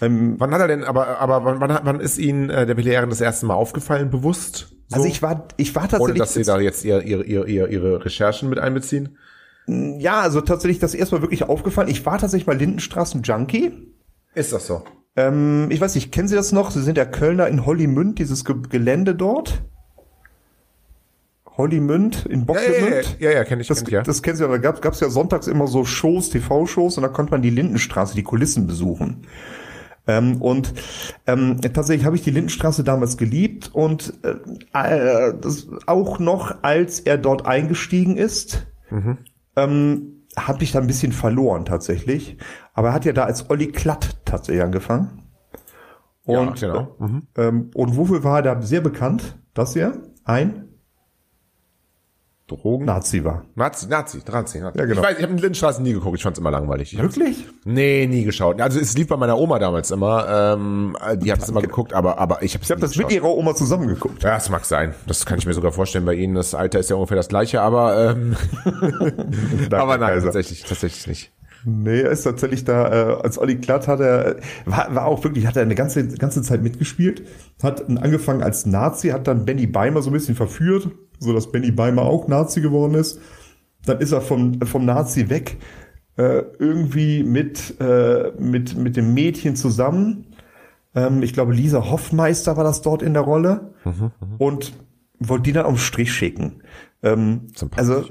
Ähm, 0.00 0.34
Wann 0.38 0.50
hat 0.50 0.60
er 0.60 0.68
denn, 0.68 0.84
aber, 0.84 1.20
aber 1.20 1.44
wann, 1.44 1.60
wann, 1.60 1.78
wann 1.82 2.00
ist 2.00 2.18
Ihnen 2.18 2.50
äh, 2.50 2.66
der 2.66 2.76
Willi 2.76 2.90
Herren 2.90 3.08
das 3.08 3.20
erste 3.20 3.46
Mal 3.46 3.54
aufgefallen, 3.54 4.10
bewusst? 4.10 4.74
So? 4.88 4.96
also 4.96 5.08
ich 5.08 5.22
war, 5.22 5.48
ich 5.56 5.74
war 5.74 5.84
Ohne 5.84 5.90
tatsächlich, 5.90 6.18
dass 6.18 6.34
Sie 6.34 6.42
da 6.42 6.60
jetzt 6.60 6.84
ihr, 6.84 7.02
ihre, 7.02 7.24
ihre, 7.24 7.48
ihre, 7.48 7.68
ihre 7.68 8.04
Recherchen 8.04 8.50
mit 8.50 8.58
einbeziehen? 8.58 9.16
Ja, 9.66 10.20
also 10.20 10.40
tatsächlich 10.42 10.78
das 10.78 10.94
erstmal 10.94 11.22
wirklich 11.22 11.44
aufgefallen. 11.44 11.88
Ich 11.88 12.04
war 12.06 12.18
tatsächlich 12.18 12.46
mal 12.46 12.56
Lindenstraßen-Junkie. 12.56 13.72
Ist 14.34 14.52
das 14.52 14.66
so? 14.66 14.84
Ähm, 15.16 15.68
ich 15.70 15.80
weiß 15.80 15.94
nicht, 15.94 16.12
kennen 16.12 16.28
Sie 16.28 16.36
das 16.36 16.52
noch? 16.52 16.70
Sie 16.70 16.82
sind 16.82 16.98
ja 16.98 17.04
Kölner 17.04 17.48
in 17.48 17.64
Hollymünd, 17.64 18.18
dieses 18.18 18.44
Ge 18.44 18.56
Gelände 18.68 19.14
dort. 19.14 19.62
Hollymünd 21.56 22.26
in 22.26 22.46
Ja, 22.46 22.54
ja, 22.54 22.88
ja, 22.88 23.02
ja, 23.18 23.30
ja 23.38 23.44
kenne 23.44 23.62
ich, 23.62 23.68
Das, 23.68 23.78
kenn 23.78 23.86
ich, 23.88 23.92
ja. 23.92 24.02
das 24.02 24.22
kennen 24.22 24.36
Sie 24.36 24.44
ja, 24.44 24.58
da 24.58 24.72
gab 24.72 24.92
es 24.92 25.00
ja 25.00 25.08
sonntags 25.08 25.46
immer 25.46 25.66
so 25.66 25.84
Shows, 25.84 26.30
TV-Shows 26.30 26.96
und 26.98 27.02
da 27.02 27.08
konnte 27.08 27.32
man 27.32 27.42
die 27.42 27.50
Lindenstraße, 27.50 28.14
die 28.14 28.22
Kulissen 28.22 28.66
besuchen. 28.66 29.26
Ähm, 30.06 30.40
und 30.40 30.72
ähm, 31.26 31.60
tatsächlich 31.60 32.04
habe 32.04 32.16
ich 32.16 32.22
die 32.22 32.30
Lindenstraße 32.30 32.84
damals 32.84 33.16
geliebt 33.16 33.70
und 33.72 34.14
äh, 34.22 34.36
äh, 34.72 35.34
das 35.40 35.68
auch 35.86 36.18
noch, 36.18 36.62
als 36.62 37.00
er 37.00 37.18
dort 37.18 37.46
eingestiegen 37.46 38.16
ist, 38.16 38.66
ähm, 39.56 40.24
habe 40.36 40.62
ich 40.62 40.72
da 40.72 40.80
ein 40.80 40.86
bisschen 40.86 41.12
verloren 41.12 41.64
tatsächlich. 41.64 42.36
Aber 42.74 42.88
er 42.88 42.94
hat 42.94 43.04
ja 43.04 43.12
da 43.12 43.24
als 43.24 43.50
Olli 43.50 43.68
Klatt 43.68 44.18
tatsächlich 44.24 44.62
angefangen. 44.62 45.22
Ja, 46.26 46.40
Und, 46.40 46.60
genau. 46.60 46.94
Mhm. 46.98 47.22
ähm, 47.36 47.70
und 47.74 47.96
wofür 47.96 48.22
war 48.22 48.38
er 48.38 48.42
da 48.42 48.62
sehr 48.62 48.80
bekannt, 48.80 49.38
dass 49.54 49.74
er 49.74 49.94
ein 50.24 50.65
Drogen? 52.48 52.84
Nazi 52.84 53.24
war? 53.24 53.44
Nazi, 53.56 53.88
Nazi, 53.88 54.18
Nazi, 54.18 54.60
Nazi. 54.60 54.78
Ja, 54.78 54.84
genau. 54.84 55.00
Ich 55.00 55.06
weiß, 55.06 55.16
ich 55.16 55.22
habe 55.24 55.32
in 55.32 55.38
Lindenstraße 55.38 55.82
nie 55.82 55.92
geguckt, 55.92 56.16
ich 56.16 56.22
fand's 56.22 56.38
immer 56.38 56.52
langweilig. 56.52 56.92
Ich 56.92 57.02
Wirklich? 57.02 57.44
Nee, 57.64 58.06
nie 58.06 58.22
geschaut. 58.22 58.60
Also 58.60 58.78
es 58.78 58.96
lief 58.96 59.08
bei 59.08 59.16
meiner 59.16 59.36
Oma 59.36 59.58
damals 59.58 59.90
immer. 59.90 60.54
Ähm, 60.56 60.96
die 61.16 61.32
hat 61.32 61.40
es 61.40 61.48
immer 61.48 61.60
geguckt, 61.60 61.92
aber 61.92 62.18
aber 62.18 62.42
ich 62.42 62.54
habe 62.54 62.62
Ich 62.62 62.70
habe 62.70 62.80
das 62.80 62.94
mit 62.96 63.10
ihrer 63.10 63.28
Oma 63.34 63.56
zusammengeguckt. 63.56 64.22
Ja, 64.22 64.34
das 64.34 64.48
mag 64.48 64.64
sein. 64.64 64.94
Das 65.08 65.26
kann 65.26 65.38
ich 65.38 65.46
mir 65.46 65.54
sogar 65.54 65.72
vorstellen 65.72 66.04
bei 66.04 66.14
Ihnen. 66.14 66.36
Das 66.36 66.54
Alter 66.54 66.78
ist 66.78 66.88
ja 66.88 66.94
ungefähr 66.94 67.16
das 67.16 67.28
gleiche, 67.28 67.62
aber 67.62 68.12
ähm, 68.12 68.36
aber 69.72 69.98
nein, 69.98 70.10
Kaiser. 70.10 70.26
tatsächlich, 70.26 70.62
tatsächlich 70.62 71.06
nicht. 71.08 71.32
Nee, 71.68 72.02
er 72.02 72.12
ist 72.12 72.22
tatsächlich 72.22 72.64
da, 72.64 72.92
äh, 72.92 73.22
als 73.22 73.40
Olli 73.40 73.56
Klatt 73.56 73.88
hat 73.88 73.98
er, 73.98 74.36
war, 74.66 74.94
war 74.94 75.06
auch 75.06 75.24
wirklich, 75.24 75.48
hat 75.48 75.56
er 75.56 75.62
eine 75.62 75.74
ganze, 75.74 76.06
ganze 76.06 76.42
Zeit 76.42 76.62
mitgespielt, 76.62 77.24
hat 77.60 77.88
angefangen 77.88 78.44
als 78.44 78.66
Nazi, 78.66 79.08
hat 79.08 79.26
dann 79.26 79.44
Benny 79.44 79.66
Beimer 79.66 80.00
so 80.00 80.10
ein 80.10 80.12
bisschen 80.12 80.36
verführt, 80.36 80.88
so 81.18 81.32
dass 81.32 81.50
Benny 81.50 81.70
Beimer 81.70 82.02
auch 82.02 82.28
Nazi 82.28 82.60
geworden 82.60 82.94
ist. 82.94 83.20
Dann 83.84 84.00
ist 84.00 84.12
er 84.12 84.20
vom, 84.20 84.60
vom 84.62 84.84
Nazi 84.84 85.28
weg, 85.28 85.58
äh, 86.16 86.42
irgendwie 86.58 87.22
mit, 87.22 87.78
äh, 87.80 88.32
mit, 88.38 88.76
mit 88.76 88.96
dem 88.96 89.14
Mädchen 89.14 89.56
zusammen. 89.56 90.26
Ähm, 90.94 91.22
ich 91.22 91.32
glaube, 91.32 91.52
Lisa 91.52 91.90
Hoffmeister 91.90 92.56
war 92.56 92.64
das 92.64 92.82
dort 92.82 93.02
in 93.02 93.14
der 93.14 93.22
Rolle. 93.22 93.74
und 94.38 94.72
wollte 95.18 95.44
die 95.44 95.52
dann 95.52 95.66
den 95.66 95.78
Strich 95.78 96.12
schicken. 96.12 96.62
Ähm, 97.02 97.48
also 97.76 98.04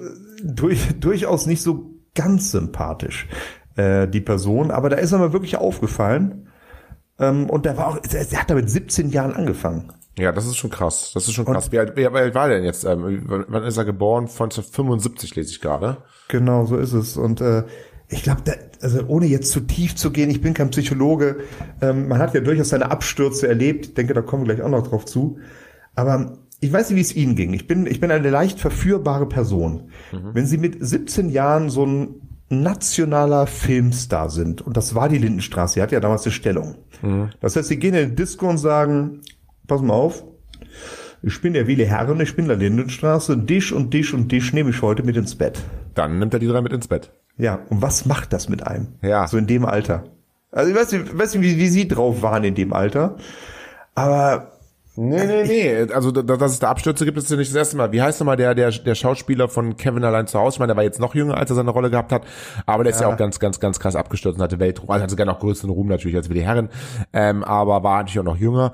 durch, 0.44 0.88
durchaus 1.00 1.46
nicht 1.46 1.62
so 1.62 1.92
ganz 2.14 2.52
sympathisch, 2.52 3.28
äh, 3.76 4.08
die 4.08 4.22
Person, 4.22 4.72
aber 4.72 4.90
da 4.90 4.98
ist 4.98 5.12
er 5.12 5.20
mir 5.20 5.34
wirklich 5.34 5.58
aufgefallen. 5.58 6.48
Ähm, 7.20 7.50
und 7.50 7.66
der 7.66 7.78
war 7.78 7.88
auch, 7.88 8.00
der 8.00 8.40
hat 8.40 8.50
da 8.50 8.56
mit 8.56 8.70
17 8.70 9.10
Jahren 9.10 9.34
angefangen. 9.34 9.92
Ja, 10.18 10.32
das 10.32 10.46
ist 10.46 10.56
schon 10.56 10.70
krass. 10.70 11.12
Das 11.14 11.28
ist 11.28 11.34
schon 11.34 11.46
krass. 11.46 11.72
Wie 11.72 11.80
alt, 11.80 11.96
wie 11.98 12.08
alt 12.08 12.36
war 12.36 12.48
der 12.48 12.58
denn 12.58 12.66
jetzt? 12.66 12.86
Ähm, 12.86 13.24
wann 13.26 13.64
ist 13.64 13.78
er 13.78 13.86
geboren? 13.86 14.28
Von 14.28 14.50
75 14.52 15.36
lese 15.36 15.52
ich 15.52 15.62
gerade. 15.62 15.98
Genau, 16.30 16.66
so 16.66 16.78
ist 16.78 16.94
es. 16.94 17.18
Und 17.18 17.42
äh, 17.42 17.64
ich 18.08 18.24
glaube, 18.24 18.42
also 18.82 19.04
ohne 19.08 19.26
jetzt 19.26 19.52
zu 19.52 19.62
tief 19.62 19.96
zu 19.96 20.12
gehen, 20.12 20.30
ich 20.30 20.42
bin 20.42 20.54
kein 20.54 20.70
Psychologe, 20.70 21.38
ähm, 21.82 22.08
man 22.08 22.20
hat 22.20 22.34
ja 22.34 22.40
durchaus 22.40 22.70
seine 22.70 22.92
Abstürze 22.92 23.48
erlebt. 23.48 23.88
Ich 23.88 23.94
denke, 23.94 24.14
da 24.14 24.22
kommen 24.22 24.48
wir 24.48 24.56
gleich 24.56 24.66
auch 24.66 24.72
noch 24.72 24.88
drauf 24.88 25.06
zu. 25.06 25.40
Aber 25.96 26.38
ich 26.62 26.72
weiß 26.72 26.90
nicht, 26.90 26.98
wie 26.98 27.02
es 27.02 27.16
Ihnen 27.16 27.36
ging. 27.36 27.54
Ich 27.54 27.68
bin, 27.68 27.86
ich 27.86 28.00
bin 28.00 28.10
eine 28.12 28.30
leicht 28.30 28.60
verführbare 28.60 29.28
Person. 29.28 29.90
Wenn 30.12 30.46
Sie 30.46 30.58
mit 30.58 30.78
17 30.80 31.30
Jahren 31.30 31.70
so 31.70 31.86
ein 31.86 32.22
nationaler 32.50 33.48
Filmstar 33.48 34.30
sind, 34.30 34.62
und 34.62 34.78
das 34.78 34.96
war 34.96 35.10
die 35.10 35.18
Lindenstraße, 35.18 35.76
sie 35.76 35.82
hat 35.82 35.92
ja 35.92 36.00
damals 36.00 36.24
eine 36.24 36.32
Stellung. 36.32 36.76
Das 37.42 37.56
heißt, 37.56 37.68
Sie 37.68 37.78
gehen 37.78 37.94
in 37.94 38.10
den 38.10 38.16
Disco 38.16 38.48
und 38.50 38.58
sagen, 38.58 39.22
pass 39.68 39.82
mal 39.82 39.94
auf, 39.94 40.24
ich 41.22 41.42
bin 41.42 41.54
der 41.54 41.68
Willi 41.68 41.86
Herren, 41.86 42.20
ich 42.22 42.36
bin 42.36 42.48
der 42.48 42.58
Lindenstraße, 42.58 43.38
dich 43.38 43.74
und 43.74 43.94
dich 43.94 44.14
und 44.14 44.32
dich 44.32 44.54
nehme 44.54 44.70
ich 44.70 44.82
heute 44.82 45.04
mit 45.04 45.18
ins 45.18 45.36
Bett. 45.36 45.60
Dann 45.94 46.20
nimmt 46.20 46.34
er 46.34 46.40
die 46.40 46.48
drei 46.48 46.62
mit 46.62 46.74
ins 46.74 46.88
Bett. 46.88 47.12
Ja, 47.38 47.60
und 47.70 47.82
was 47.82 48.06
macht 48.06 48.32
das 48.32 48.48
mit 48.48 48.66
einem? 48.66 48.88
Ja. 49.02 49.28
So 49.28 49.38
in 49.38 49.48
dem 49.48 49.66
Alter. 49.66 50.04
Also 50.52 50.72
ich 50.72 50.78
weiß 50.78 50.92
nicht, 50.92 51.08
ich 51.08 51.18
weiß 51.18 51.36
nicht 51.36 51.44
wie, 51.44 51.58
wie 51.58 51.68
Sie 51.68 51.88
drauf 51.88 52.22
waren 52.22 52.44
in 52.44 52.56
dem 52.56 52.74
Alter, 52.74 53.18
aber 53.94 54.55
Nee, 54.98 55.26
nee, 55.26 55.44
nee. 55.44 55.94
Also, 55.94 56.12
da- 56.12 56.22
dass 56.38 56.52
es 56.52 56.60
da 56.60 56.70
Abstürze 56.70 57.06
gibt, 57.06 57.18
ist 57.18 57.30
ja 57.30 57.38
nicht 57.38 57.52
das 57.52 57.56
erste 57.56 57.78
Mal. 57.78 57.92
Wie 57.92 58.02
heißt 58.02 58.20
nochmal 58.20 58.38
der, 58.38 58.56
der, 58.56 58.72
der 58.72 58.96
Schauspieler 58.96 59.48
von 59.50 59.78
Kevin 59.78 60.04
allein 60.04 60.28
zu 60.28 60.40
Hause? 60.40 60.56
Ich 60.56 60.60
meine, 60.60 60.72
der 60.72 60.78
war 60.78 60.84
jetzt 60.84 61.00
noch 61.00 61.16
jünger, 61.16 61.38
als 61.38 61.50
er 61.50 61.56
seine 61.56 61.72
Rolle 61.72 61.90
gehabt 61.90 62.12
hat. 62.12 62.24
Aber 62.66 62.84
der 62.84 62.92
ist 62.94 63.02
ja 63.02 63.08
auch 63.08 63.18
ganz, 63.18 63.40
ganz, 63.40 63.60
ganz 63.60 63.80
krass 63.80 63.96
abgestürzt 63.96 64.38
und 64.38 64.44
hatte 64.44 64.60
Weltruhm. 64.60 64.90
Also 64.90 65.04
hatte 65.04 65.12
sogar 65.12 65.26
noch 65.26 65.40
größeren 65.40 65.70
Ruhm 65.70 65.88
natürlich 65.88 66.16
als 66.18 66.30
wie 66.30 66.34
die 66.36 66.44
Herren. 66.44 66.70
Ähm, 67.14 67.44
aber 67.44 67.84
war 67.84 67.98
natürlich 68.00 68.20
auch 68.20 68.24
noch 68.24 68.38
jünger. 68.38 68.72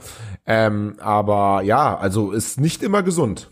Ähm, 0.48 0.96
aber 1.00 1.62
ja, 1.64 1.98
also 1.98 2.32
ist 2.32 2.60
nicht 2.60 2.82
immer 2.84 3.04
gesund. 3.04 3.51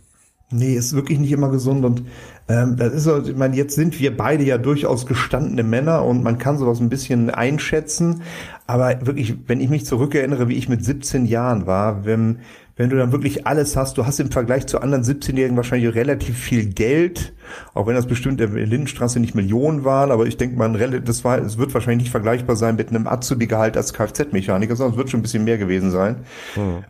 Nee, 0.52 0.74
ist 0.74 0.94
wirklich 0.94 1.20
nicht 1.20 1.32
immer 1.32 1.50
gesund 1.50 1.86
und 1.86 2.04
ähm, 2.48 2.76
das 2.78 2.94
ist 2.94 3.04
so, 3.04 3.22
ich 3.22 3.36
meine, 3.36 3.56
jetzt 3.56 3.76
sind 3.76 4.00
wir 4.00 4.16
beide 4.16 4.44
ja 4.44 4.58
durchaus 4.58 5.06
gestandene 5.06 5.64
Männer 5.64 6.04
und 6.04 6.24
man 6.24 6.40
kann 6.40 6.58
sowas 6.58 6.80
ein 6.80 6.90
bisschen 6.90 7.30
einschätzen, 7.30 8.24
aber 8.66 9.06
wirklich, 9.06 9.36
wenn 9.48 9.62
ich 9.62 9.70
mich 9.70 9.86
zurückerinnere, 9.86 10.48
wie 10.48 10.56
ich 10.56 10.68
mit 10.68 10.84
17 10.84 11.26
Jahren 11.26 11.68
war, 11.68 12.06
wenn, 12.06 12.40
wenn 12.76 12.90
du 12.90 12.96
dann 12.96 13.12
wirklich 13.12 13.46
alles 13.46 13.76
hast, 13.76 13.98
du 14.00 14.08
hast 14.08 14.20
im 14.20 14.32
Vergleich 14.32 14.66
zu 14.66 14.82
anderen 14.82 15.04
17-Jährigen 15.04 15.58
wahrscheinlich 15.58 15.94
relativ 15.94 16.38
viel 16.38 16.66
Geld, 16.74 17.34
auch 17.76 17.86
wenn 17.86 17.96
das 17.96 18.08
bestimmt 18.08 18.42
in 18.42 18.54
der 18.56 18.66
Lindenstraße 18.66 19.20
nicht 19.20 19.36
Millionen 19.36 19.84
waren, 19.84 20.12
aber 20.12 20.26
ich 20.26 20.38
denke 20.38 20.58
mal, 20.58 20.72
das 21.02 21.24
war, 21.24 21.38
es 21.40 21.60
wird 21.60 21.74
wahrscheinlich 21.76 22.06
nicht 22.06 22.12
vergleichbar 22.12 22.56
sein 22.56 22.76
mit 22.76 22.90
einem 22.90 23.06
Azubi-Gehalt 23.06 23.78
als 23.78 23.94
Kfz-Mechaniker, 23.94 24.76
sondern 24.76 24.94
es 24.94 24.98
wird 24.98 25.10
schon 25.12 25.20
ein 25.20 25.24
bisschen 25.24 25.44
mehr 25.44 25.60
gewesen 25.60 25.92
sein. 25.92 26.18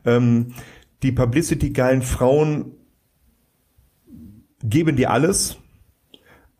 Ähm, 0.05 0.53
die 1.01 1.11
Publicity-geilen 1.11 2.01
Frauen 2.01 2.73
geben 4.63 4.95
dir 4.95 5.11
alles. 5.11 5.57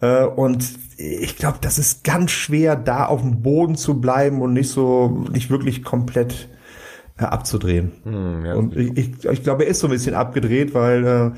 Äh, 0.01 0.23
und 0.25 0.65
ich 0.97 1.35
glaube, 1.37 1.57
das 1.61 1.77
ist 1.79 2.03
ganz 2.03 2.31
schwer, 2.31 2.75
da 2.75 3.05
auf 3.05 3.21
dem 3.21 3.41
Boden 3.41 3.75
zu 3.75 3.99
bleiben 3.99 4.41
und 4.41 4.53
nicht 4.53 4.69
so, 4.69 5.25
nicht 5.31 5.49
wirklich 5.49 5.83
komplett 5.83 6.47
äh, 7.17 7.23
abzudrehen. 7.25 7.91
ja. 8.45 8.55
Und 8.55 8.75
ich, 8.77 8.97
ich, 8.97 9.25
ich 9.25 9.43
glaube, 9.43 9.63
er 9.65 9.69
ist 9.69 9.79
so 9.79 9.87
ein 9.87 9.91
bisschen 9.91 10.15
abgedreht, 10.15 10.73
weil 10.73 11.05
äh, 11.05 11.31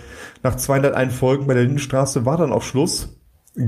nach 0.44 0.56
201 0.56 1.14
Folgen 1.14 1.48
bei 1.48 1.54
der 1.56 1.64
Lindenstraße 1.64 2.26
war 2.26 2.38
dann 2.38 2.52
auch 2.52 2.62
Schluss. 2.64 3.18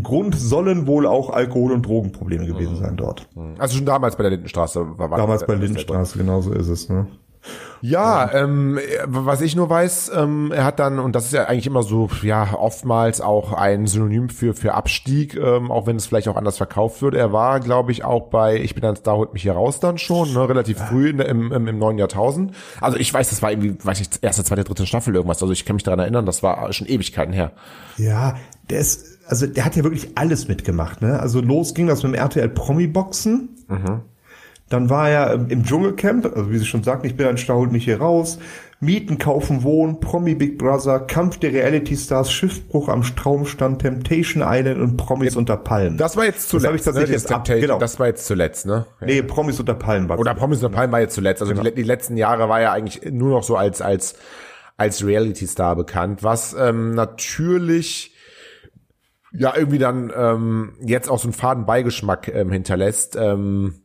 Grund 0.02 0.34
sollen 0.36 0.88
wohl 0.88 1.06
auch 1.06 1.30
Alkohol- 1.32 1.74
und 1.74 1.86
Drogenprobleme 1.86 2.46
gewesen 2.46 2.78
sein 2.78 2.96
dort. 2.96 3.28
Also 3.58 3.76
schon 3.76 3.86
damals 3.86 4.16
bei 4.16 4.24
der 4.24 4.32
Lindenstraße 4.32 4.98
war 4.98 5.12
war- 5.12 5.18
Damals 5.18 5.46
bei 5.46 5.54
das- 5.56 5.62
Lindenstraße, 5.64 6.18
genau 6.18 6.40
so 6.40 6.54
ist 6.54 6.70
es. 6.70 6.88
Ne? 6.88 7.08
Ja, 7.82 8.32
ähm, 8.34 8.80
was 9.06 9.42
ich 9.42 9.56
nur 9.58 9.70
weiß, 9.70 10.12
ähm, 10.16 10.54
er 10.54 10.64
hat 10.64 10.80
dann, 10.80 11.00
und 11.00 11.16
das 11.16 11.26
ist 11.26 11.34
ja 11.34 11.46
eigentlich 11.46 11.68
immer 11.68 11.84
so, 11.84 12.10
ja, 12.22 12.54
oftmals 12.54 13.20
auch 13.20 13.52
ein 13.52 13.88
Synonym 13.88 14.30
für, 14.30 14.54
für 14.54 14.74
Abstieg, 14.74 15.36
ähm, 15.36 15.70
auch 15.70 15.86
wenn 15.86 15.98
es 15.98 16.06
vielleicht 16.06 16.30
auch 16.30 16.38
anders 16.38 16.58
verkauft 16.58 17.02
wird. 17.02 17.14
Er 17.14 17.34
war, 17.34 17.60
glaube 17.60 17.92
ich, 17.92 18.06
auch 18.06 18.30
bei 18.30 18.56
Ich 18.56 18.74
bin 18.74 18.86
ein 18.86 18.96
Star, 18.96 19.18
holt 19.18 19.34
mich 19.34 19.42
hier 19.42 19.54
raus 19.54 19.82
dann 19.82 19.98
schon, 19.98 20.34
ne, 20.34 20.48
relativ 20.48 20.78
früh 20.78 21.10
in, 21.10 21.20
im, 21.20 21.52
im, 21.52 21.68
im 21.68 21.78
neuen 21.78 21.98
Jahrtausend. 21.98 22.54
Also 22.80 22.98
ich 22.98 23.14
weiß, 23.14 23.30
das 23.30 23.42
war 23.42 23.52
irgendwie, 23.52 23.76
weiß 23.84 24.00
ich, 24.00 24.08
erste, 24.22 24.46
zweite, 24.46 24.64
dritte 24.64 24.86
Staffel 24.86 25.14
irgendwas. 25.14 25.42
Also 25.42 25.52
ich 25.52 25.66
kann 25.66 25.76
mich 25.76 25.84
daran 25.84 26.00
erinnern, 26.00 26.26
das 26.26 26.42
war 26.42 26.72
schon 26.72 26.88
Ewigkeiten 26.88 27.34
her. 27.34 27.52
Ja, 27.98 28.36
der 28.70 28.80
ist, 28.80 29.20
also 29.28 29.46
der 29.46 29.66
hat 29.66 29.76
ja 29.76 29.84
wirklich 29.84 30.18
alles 30.18 30.48
mitgemacht, 30.48 31.02
ne? 31.02 31.20
Also 31.20 31.42
los 31.42 31.74
ging 31.74 31.88
das 31.88 32.04
mit 32.04 32.14
dem 32.14 32.16
RTL 32.16 32.48
Promi-Boxen. 32.48 33.50
Dann 34.70 34.89
war 34.89 35.10
er 35.10 35.34
im- 35.34 35.63
Dschungelcamp, 35.63 36.25
also 36.25 36.50
wie 36.51 36.58
Sie 36.58 36.65
schon 36.65 36.84
sagten, 36.84 37.05
ich 37.05 37.15
bin 37.15 37.27
ein 37.27 37.38
Stau, 37.38 37.58
holt 37.58 37.72
mich 37.72 37.84
hier 37.86 38.00
raus. 38.00 38.39
Mieten, 38.79 39.17
kaufen, 39.17 39.63
wohnen, 39.63 40.01
Promi 40.01 40.36
Big 40.36 40.58
Brother, 40.58 41.00
Kampf 41.00 41.38
der 41.38 41.53
Reality 41.53 41.96
Stars, 41.96 42.32
Schiffbruch 42.34 42.89
am 42.89 43.03
Straumstand, 43.03 43.82
Temptation 43.82 44.43
Island 44.46 44.82
und 44.82 44.98
Promis 44.98 45.38
unter 45.38 45.55
Palmen. 45.55 45.98
Das 45.98 46.17
war 46.17 46.25
jetzt 46.25 46.50
zuletzt. 46.50 46.67
hab 46.67 46.75
ich 46.75 46.82
tatsächlich 46.82 47.10
ne, 47.12 47.15
jetzt 47.15 47.29
das 47.29 47.32
ab- 47.32 47.46
genau. 47.46 47.79
Das 47.79 47.98
war 48.00 48.08
jetzt 48.08 48.25
zuletzt, 48.25 48.65
ne? 48.65 48.86
nee, 49.00 49.22
Promis 49.22 49.58
unter 49.60 49.74
Palmen 49.75 50.10
war 50.10 50.20
Oder 50.20 50.34
Promis 50.34 50.62
unter 50.62 50.75
Palmen 50.75 50.91
war 50.91 51.00
jetzt 51.00 51.13
zuletzt. 51.15 51.41
Also 51.41 51.53
die, 51.53 51.74
die 51.75 51.84
letzten 51.84 52.17
Jahre 52.17 52.50
war 52.50 52.60
er 52.60 52.74
eigentlich 52.74 53.10
nur 53.10 53.29
noch 53.29 53.43
so 53.43 53.55
als 53.55 53.82
als 53.82 54.15
als 54.75 55.05
Reality 55.05 55.48
Star 55.48 55.75
bekannt, 55.77 56.24
was 56.24 56.53
ähm, 56.60 56.93
natürlich 56.93 58.15
ja 59.32 59.53
irgendwie 59.55 59.77
dann 59.77 60.12
ähm, 60.15 60.74
jetzt 60.82 61.10
auch 61.10 61.20
so 61.20 61.27
einen 61.27 61.34
faden 61.34 61.65
Beigeschmack 61.65 62.27
ähm, 62.27 62.51
hinterlässt. 62.51 63.15
Ähm, 63.15 63.75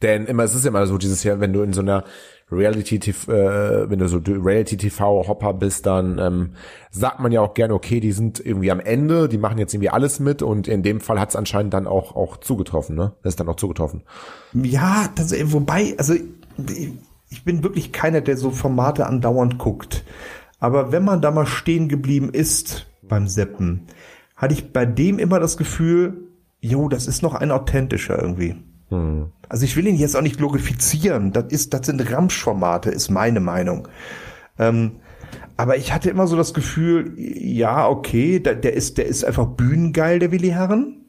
denn 0.00 0.26
immer 0.26 0.44
es 0.44 0.54
ist 0.54 0.64
immer 0.64 0.86
so 0.86 0.98
dieses 0.98 1.24
Jahr, 1.24 1.40
wenn 1.40 1.52
du 1.52 1.62
in 1.62 1.72
so 1.72 1.80
einer 1.80 2.04
Reality 2.50 2.98
TV, 2.98 3.32
äh, 3.32 3.90
wenn 3.90 3.98
du 3.98 4.08
so 4.08 4.18
Reality 4.18 4.76
TV 4.76 5.26
Hopper 5.26 5.54
bist, 5.54 5.86
dann 5.86 6.18
ähm, 6.18 6.50
sagt 6.90 7.18
man 7.20 7.32
ja 7.32 7.40
auch 7.40 7.54
gerne, 7.54 7.74
okay, 7.74 7.98
die 7.98 8.12
sind 8.12 8.44
irgendwie 8.44 8.70
am 8.70 8.80
Ende, 8.80 9.28
die 9.28 9.38
machen 9.38 9.58
jetzt 9.58 9.74
irgendwie 9.74 9.88
alles 9.90 10.20
mit 10.20 10.42
und 10.42 10.68
in 10.68 10.82
dem 10.82 11.00
Fall 11.00 11.18
hat 11.18 11.30
es 11.30 11.36
anscheinend 11.36 11.74
dann 11.74 11.86
auch 11.86 12.14
auch 12.14 12.36
zugetroffen, 12.36 12.94
ne? 12.94 13.14
Das 13.22 13.32
ist 13.32 13.40
dann 13.40 13.48
auch 13.48 13.56
zugetroffen. 13.56 14.02
Ja, 14.52 15.08
das, 15.14 15.34
wobei, 15.52 15.94
also 15.98 16.14
ich 17.30 17.44
bin 17.44 17.62
wirklich 17.62 17.92
keiner, 17.92 18.20
der 18.20 18.36
so 18.36 18.50
Formate 18.50 19.06
andauernd 19.06 19.58
guckt. 19.58 20.04
Aber 20.60 20.92
wenn 20.92 21.04
man 21.04 21.22
da 21.22 21.30
mal 21.30 21.46
stehen 21.46 21.88
geblieben 21.88 22.30
ist 22.32 22.86
beim 23.02 23.26
Seppen, 23.26 23.86
hatte 24.36 24.54
ich 24.54 24.72
bei 24.72 24.86
dem 24.86 25.18
immer 25.18 25.40
das 25.40 25.56
Gefühl, 25.56 26.28
jo, 26.60 26.88
das 26.88 27.06
ist 27.06 27.22
noch 27.22 27.34
ein 27.34 27.50
authentischer 27.50 28.20
irgendwie. 28.20 28.56
Also 29.48 29.64
ich 29.64 29.76
will 29.76 29.86
ihn 29.86 29.96
jetzt 29.96 30.16
auch 30.16 30.22
nicht 30.22 30.38
glorifizieren. 30.38 31.32
Das 31.32 31.46
ist, 31.52 31.74
das 31.74 31.86
sind 31.86 32.10
Ramschformate, 32.10 32.90
ist 32.90 33.10
meine 33.10 33.40
Meinung. 33.40 33.88
Ähm, 34.58 34.92
aber 35.56 35.76
ich 35.76 35.92
hatte 35.92 36.10
immer 36.10 36.26
so 36.26 36.36
das 36.36 36.54
Gefühl, 36.54 37.14
ja, 37.16 37.88
okay, 37.88 38.40
der, 38.40 38.54
der 38.54 38.74
ist, 38.74 38.98
der 38.98 39.06
ist 39.06 39.24
einfach 39.24 39.46
bühnengeil, 39.46 40.18
der 40.18 40.32
Willi 40.32 40.48
Herren. 40.48 41.06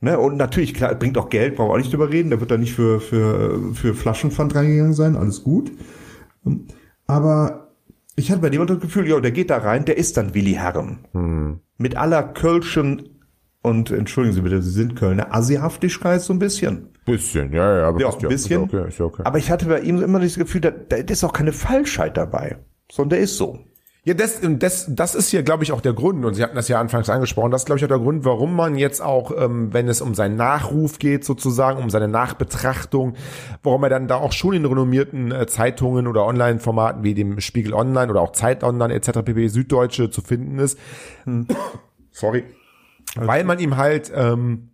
Ne, 0.00 0.18
und 0.18 0.36
natürlich, 0.36 0.74
klar, 0.74 0.94
bringt 0.94 1.18
auch 1.18 1.28
Geld, 1.28 1.56
brauchen 1.56 1.68
wir 1.68 1.74
auch 1.74 1.78
nicht 1.78 1.92
drüber 1.92 2.10
reden. 2.10 2.30
Der 2.30 2.40
wird 2.40 2.50
da 2.50 2.56
nicht 2.56 2.74
für, 2.74 3.00
für, 3.00 3.74
für 3.74 3.94
Flaschenpfand 3.94 4.54
reingegangen 4.54 4.94
sein, 4.94 5.14
alles 5.14 5.42
gut. 5.44 5.70
Aber 7.06 7.68
ich 8.16 8.30
hatte 8.30 8.40
bei 8.40 8.50
dem 8.50 8.66
das 8.66 8.80
Gefühl, 8.80 9.08
ja, 9.08 9.20
der 9.20 9.30
geht 9.30 9.50
da 9.50 9.58
rein, 9.58 9.84
der 9.84 9.98
ist 9.98 10.16
dann 10.16 10.34
Willi 10.34 10.54
Herren. 10.54 10.98
Mit 11.76 11.96
aller 11.96 12.22
Kölschen 12.22 13.19
und 13.62 13.90
entschuldigen 13.90 14.34
Sie 14.34 14.42
bitte, 14.42 14.62
Sie 14.62 14.70
sind 14.70 14.96
Kölner, 14.96 15.34
Asihaftigkeit 15.34 16.22
so 16.22 16.32
ein 16.32 16.38
bisschen. 16.38 16.88
Bisschen, 17.04 17.52
ja, 17.52 17.78
ja, 17.78 17.88
aber 17.88 18.00
Ja, 18.00 18.08
ein 18.08 18.18
bisschen. 18.28 18.30
Ist 18.34 18.48
ja 18.48 18.60
okay, 18.60 18.88
ist 18.88 18.98
ja 18.98 19.04
okay. 19.04 19.22
Aber 19.24 19.38
ich 19.38 19.50
hatte 19.50 19.66
bei 19.66 19.80
ihm 19.80 20.02
immer 20.02 20.20
das 20.20 20.36
Gefühl, 20.36 20.60
da, 20.60 20.70
da 20.70 20.96
ist 20.96 21.24
auch 21.24 21.32
keine 21.32 21.52
Falschheit 21.52 22.16
dabei, 22.16 22.58
sondern 22.90 23.10
der 23.10 23.20
ist 23.20 23.36
so. 23.36 23.58
Ja, 24.02 24.14
das, 24.14 24.40
das, 24.42 24.86
das 24.88 25.14
ist 25.14 25.28
hier, 25.28 25.42
glaube 25.42 25.62
ich, 25.62 25.72
auch 25.72 25.82
der 25.82 25.92
Grund, 25.92 26.24
und 26.24 26.32
Sie 26.32 26.42
hatten 26.42 26.56
das 26.56 26.68
ja 26.68 26.80
anfangs 26.80 27.10
angesprochen, 27.10 27.50
das 27.50 27.62
ist, 27.62 27.66
glaube 27.66 27.78
ich, 27.78 27.84
auch 27.84 27.88
der 27.88 27.98
Grund, 27.98 28.24
warum 28.24 28.56
man 28.56 28.76
jetzt 28.76 29.02
auch, 29.02 29.30
ähm, 29.36 29.74
wenn 29.74 29.88
es 29.88 30.00
um 30.00 30.14
seinen 30.14 30.36
Nachruf 30.36 30.98
geht, 30.98 31.22
sozusagen, 31.22 31.82
um 31.82 31.90
seine 31.90 32.08
Nachbetrachtung, 32.08 33.14
warum 33.62 33.82
er 33.82 33.90
dann 33.90 34.08
da 34.08 34.16
auch 34.16 34.32
schon 34.32 34.54
in 34.54 34.64
renommierten 34.64 35.32
äh, 35.32 35.46
Zeitungen 35.46 36.06
oder 36.06 36.24
Online-Formaten 36.24 37.04
wie 37.04 37.12
dem 37.12 37.40
Spiegel 37.40 37.74
Online 37.74 38.10
oder 38.10 38.22
auch 38.22 38.32
Zeit 38.32 38.64
Online 38.64 38.94
etc. 38.94 39.20
pp. 39.22 39.48
Süddeutsche 39.48 40.10
zu 40.10 40.22
finden 40.22 40.58
ist. 40.58 40.78
Sorry. 42.10 42.44
Weil 43.16 43.44
man 43.44 43.58
ihm 43.58 43.76
halt, 43.76 44.12
ähm, 44.14 44.70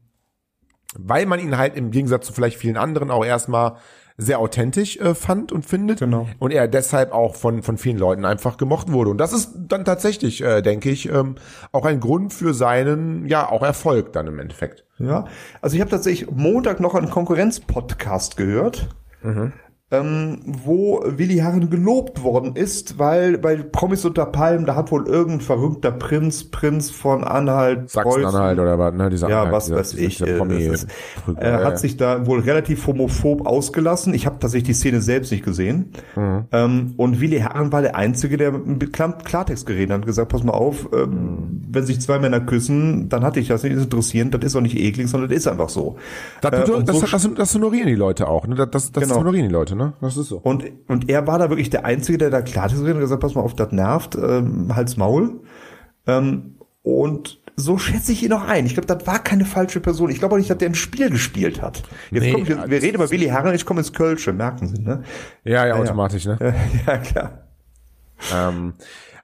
weil 0.96 1.26
man 1.26 1.40
ihn 1.40 1.56
halt 1.56 1.76
im 1.76 1.90
Gegensatz 1.90 2.26
zu 2.26 2.32
vielleicht 2.32 2.58
vielen 2.58 2.76
anderen 2.76 3.10
auch 3.10 3.24
erstmal 3.24 3.76
sehr 4.18 4.38
authentisch 4.38 4.96
äh, 4.96 5.14
fand 5.14 5.52
und 5.52 5.66
findet. 5.66 5.98
Genau. 5.98 6.26
Und 6.38 6.50
er 6.50 6.68
deshalb 6.68 7.12
auch 7.12 7.34
von, 7.34 7.62
von 7.62 7.76
vielen 7.76 7.98
Leuten 7.98 8.24
einfach 8.24 8.56
gemocht 8.56 8.90
wurde. 8.90 9.10
Und 9.10 9.18
das 9.18 9.32
ist 9.32 9.52
dann 9.68 9.84
tatsächlich, 9.84 10.42
äh, 10.42 10.62
denke 10.62 10.90
ich, 10.90 11.10
ähm, 11.10 11.34
auch 11.72 11.84
ein 11.84 12.00
Grund 12.00 12.32
für 12.32 12.54
seinen, 12.54 13.26
ja, 13.26 13.48
auch 13.48 13.62
Erfolg 13.62 14.12
dann 14.12 14.26
im 14.26 14.38
Endeffekt. 14.38 14.84
Ja, 14.98 15.26
also 15.60 15.74
ich 15.74 15.80
habe 15.80 15.90
tatsächlich 15.90 16.30
Montag 16.30 16.80
noch 16.80 16.94
einen 16.94 17.10
Konkurrenz-Podcast 17.10 18.38
gehört, 18.38 18.88
ähm, 19.92 20.40
wo 20.64 21.00
Willi 21.06 21.36
Herren 21.36 21.70
gelobt 21.70 22.24
worden 22.24 22.56
ist, 22.56 22.98
weil 22.98 23.38
bei 23.38 23.54
Promis 23.56 24.04
unter 24.04 24.26
Palmen, 24.26 24.66
da 24.66 24.74
hat 24.74 24.90
wohl 24.90 25.06
irgendein 25.06 25.40
verrückter 25.40 25.92
Prinz, 25.92 26.42
Prinz 26.50 26.90
von 26.90 27.22
Anhalt, 27.22 27.88
Sachsen-Anhalt 27.90 28.58
oder 28.58 28.78
was, 28.80 28.94
ne? 28.94 29.08
Dieser, 29.10 29.28
ja, 29.28 29.52
was 29.52 29.66
dieser- 29.66 29.76
weiß 29.78 29.94
ich. 29.94 30.20
äh, 30.20 30.38
Promi- 30.38 30.56
ist, 30.58 30.88
er 31.36 31.60
ja. 31.60 31.64
hat 31.64 31.78
sich 31.78 31.96
da 31.96 32.26
wohl 32.26 32.40
relativ 32.40 32.84
homophob 32.88 33.46
ausgelassen. 33.46 34.12
Ich 34.12 34.26
habe 34.26 34.40
tatsächlich 34.40 34.66
die 34.66 34.74
Szene 34.74 35.00
selbst 35.00 35.30
nicht 35.30 35.44
gesehen. 35.44 35.92
Mhm. 36.16 36.44
Ähm, 36.50 36.94
und 36.96 37.20
Willi 37.20 37.38
Herren 37.38 37.70
war 37.70 37.80
der 37.82 37.94
Einzige, 37.94 38.36
der 38.36 38.50
mit 38.52 38.92
Klar- 38.92 39.18
Klartext 39.22 39.66
geredet 39.66 39.90
hat 39.92 40.00
und 40.00 40.06
gesagt, 40.06 40.30
pass 40.32 40.42
mal 40.42 40.52
auf, 40.54 40.88
ähm, 40.92 41.10
Mhm. 41.10 41.66
wenn 41.70 41.84
sich 41.86 42.00
zwei 42.00 42.18
Männer 42.18 42.40
küssen, 42.40 43.08
dann 43.08 43.22
hat 43.22 43.36
dich 43.36 43.46
das 43.46 43.62
nicht 43.62 43.74
interessieren, 43.74 44.32
das 44.32 44.42
ist 44.42 44.56
auch 44.56 44.60
nicht 44.62 44.76
eklig, 44.76 45.06
sondern 45.08 45.30
das 45.30 45.38
ist 45.38 45.46
einfach 45.46 45.68
so. 45.68 45.94
Das, 46.40 46.50
Äh, 46.50 46.56
das, 46.58 46.66
so 46.66 46.80
das, 47.06 47.28
das 47.36 47.54
honorieren 47.54 47.86
die 47.86 47.94
Leute 47.94 48.26
auch, 48.26 48.48
ne? 48.48 48.56
Das, 48.56 48.68
das, 48.72 48.90
das 48.90 49.04
Genau. 49.04 49.20
honorieren 49.20 49.46
die 49.46 49.52
Leute, 49.52 49.75
ne? 49.76 49.94
Das 50.00 50.16
ist 50.16 50.28
so. 50.28 50.38
Und, 50.38 50.64
und 50.88 51.08
er 51.08 51.26
war 51.26 51.38
da 51.38 51.50
wirklich 51.50 51.70
der 51.70 51.84
Einzige, 51.84 52.18
der 52.18 52.30
da 52.30 52.42
Klartext 52.42 52.82
geredet 52.82 52.96
hat 52.96 52.96
und 52.96 53.00
gesagt, 53.02 53.22
pass 53.22 53.34
mal 53.34 53.42
auf, 53.42 53.54
das 53.54 53.72
nervt, 53.72 54.16
ähm, 54.16 54.74
Hals 54.74 54.96
Maul. 54.96 55.40
Ähm, 56.06 56.56
und 56.82 57.40
so 57.56 57.78
schätze 57.78 58.12
ich 58.12 58.22
ihn 58.22 58.32
auch 58.32 58.46
ein. 58.46 58.66
Ich 58.66 58.74
glaube, 58.74 58.86
das 58.86 59.06
war 59.06 59.18
keine 59.18 59.44
falsche 59.44 59.80
Person. 59.80 60.10
Ich 60.10 60.18
glaube 60.18 60.34
auch 60.34 60.38
nicht, 60.38 60.50
dass 60.50 60.58
der 60.58 60.68
ein 60.68 60.74
Spiel 60.74 61.10
gespielt 61.10 61.62
hat. 61.62 61.82
Jetzt 62.10 62.24
Nee, 62.24 62.32
komm 62.32 62.42
ich, 62.42 62.48
ja, 62.48 62.68
wir 62.68 62.82
reden 62.82 62.96
über 62.96 63.10
Willi 63.10 63.26
Herren, 63.26 63.54
ich 63.54 63.64
komme 63.64 63.80
ins 63.80 63.92
Kölsche, 63.92 64.32
merken 64.32 64.68
Sie, 64.68 64.80
ne? 64.80 65.02
Ja, 65.42 65.66
ja, 65.66 65.74
automatisch, 65.74 66.26
ne? 66.26 66.38
ja, 66.86 66.98
klar. 66.98 67.46
Ähm, 68.34 68.74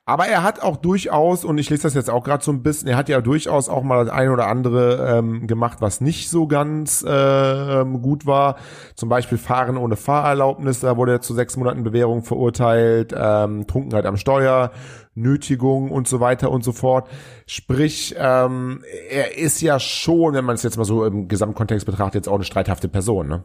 aber 0.05 0.27
er 0.27 0.43
hat 0.43 0.61
auch 0.61 0.77
durchaus, 0.77 1.45
und 1.45 1.59
ich 1.59 1.71
lese 1.71 1.85
das 1.85 1.95
jetzt 1.95 2.11
auch 2.11 2.25
gerade 2.25 2.43
so 2.43 2.51
ein 2.51 2.63
bisschen, 2.63 2.89
er 2.89 2.97
hat 2.97 3.09
ja 3.09 3.21
durchaus 3.21 3.69
auch 3.69 3.85
mal 3.85 4.05
das 4.05 4.13
eine 4.13 4.33
oder 4.33 4.49
andere 4.49 5.19
ähm, 5.19 5.47
gemacht, 5.47 5.79
was 5.81 6.01
nicht 6.01 6.29
so 6.29 6.49
ganz 6.49 7.05
ähm, 7.09 8.03
gut 8.03 8.27
war. 8.27 8.57
Zum 8.97 9.09
Beispiel 9.09 9.39
Fahren 9.39 9.77
ohne 9.77 9.97
Fahrerlaubnis, 9.97 10.81
da 10.81 10.97
wurde 10.97 11.13
er 11.13 11.21
zu 11.21 11.35
sechs 11.35 11.57
Monaten 11.57 11.85
Bewährung 11.85 12.25
verurteilt, 12.25 13.15
ähm, 13.17 13.69
Trunkenheit 13.69 14.07
am 14.07 14.17
Steuer, 14.17 14.73
Nötigung 15.15 15.93
und 15.93 16.09
so 16.09 16.19
weiter 16.19 16.51
und 16.51 16.65
so 16.65 16.73
fort. 16.73 17.09
Sprich, 17.47 18.17
ähm, 18.19 18.83
er 19.09 19.39
ist 19.39 19.61
ja 19.61 19.79
schon, 19.79 20.35
wenn 20.35 20.45
man 20.45 20.57
es 20.57 20.65
jetzt 20.65 20.79
mal 20.79 20.85
so 20.85 21.05
im 21.05 21.29
Gesamtkontext 21.29 21.87
betrachtet, 21.87 22.15
jetzt 22.15 22.29
auch 22.29 22.35
eine 22.35 22.45
streithafte 22.45 22.89
Person, 22.89 23.29
ne? 23.29 23.45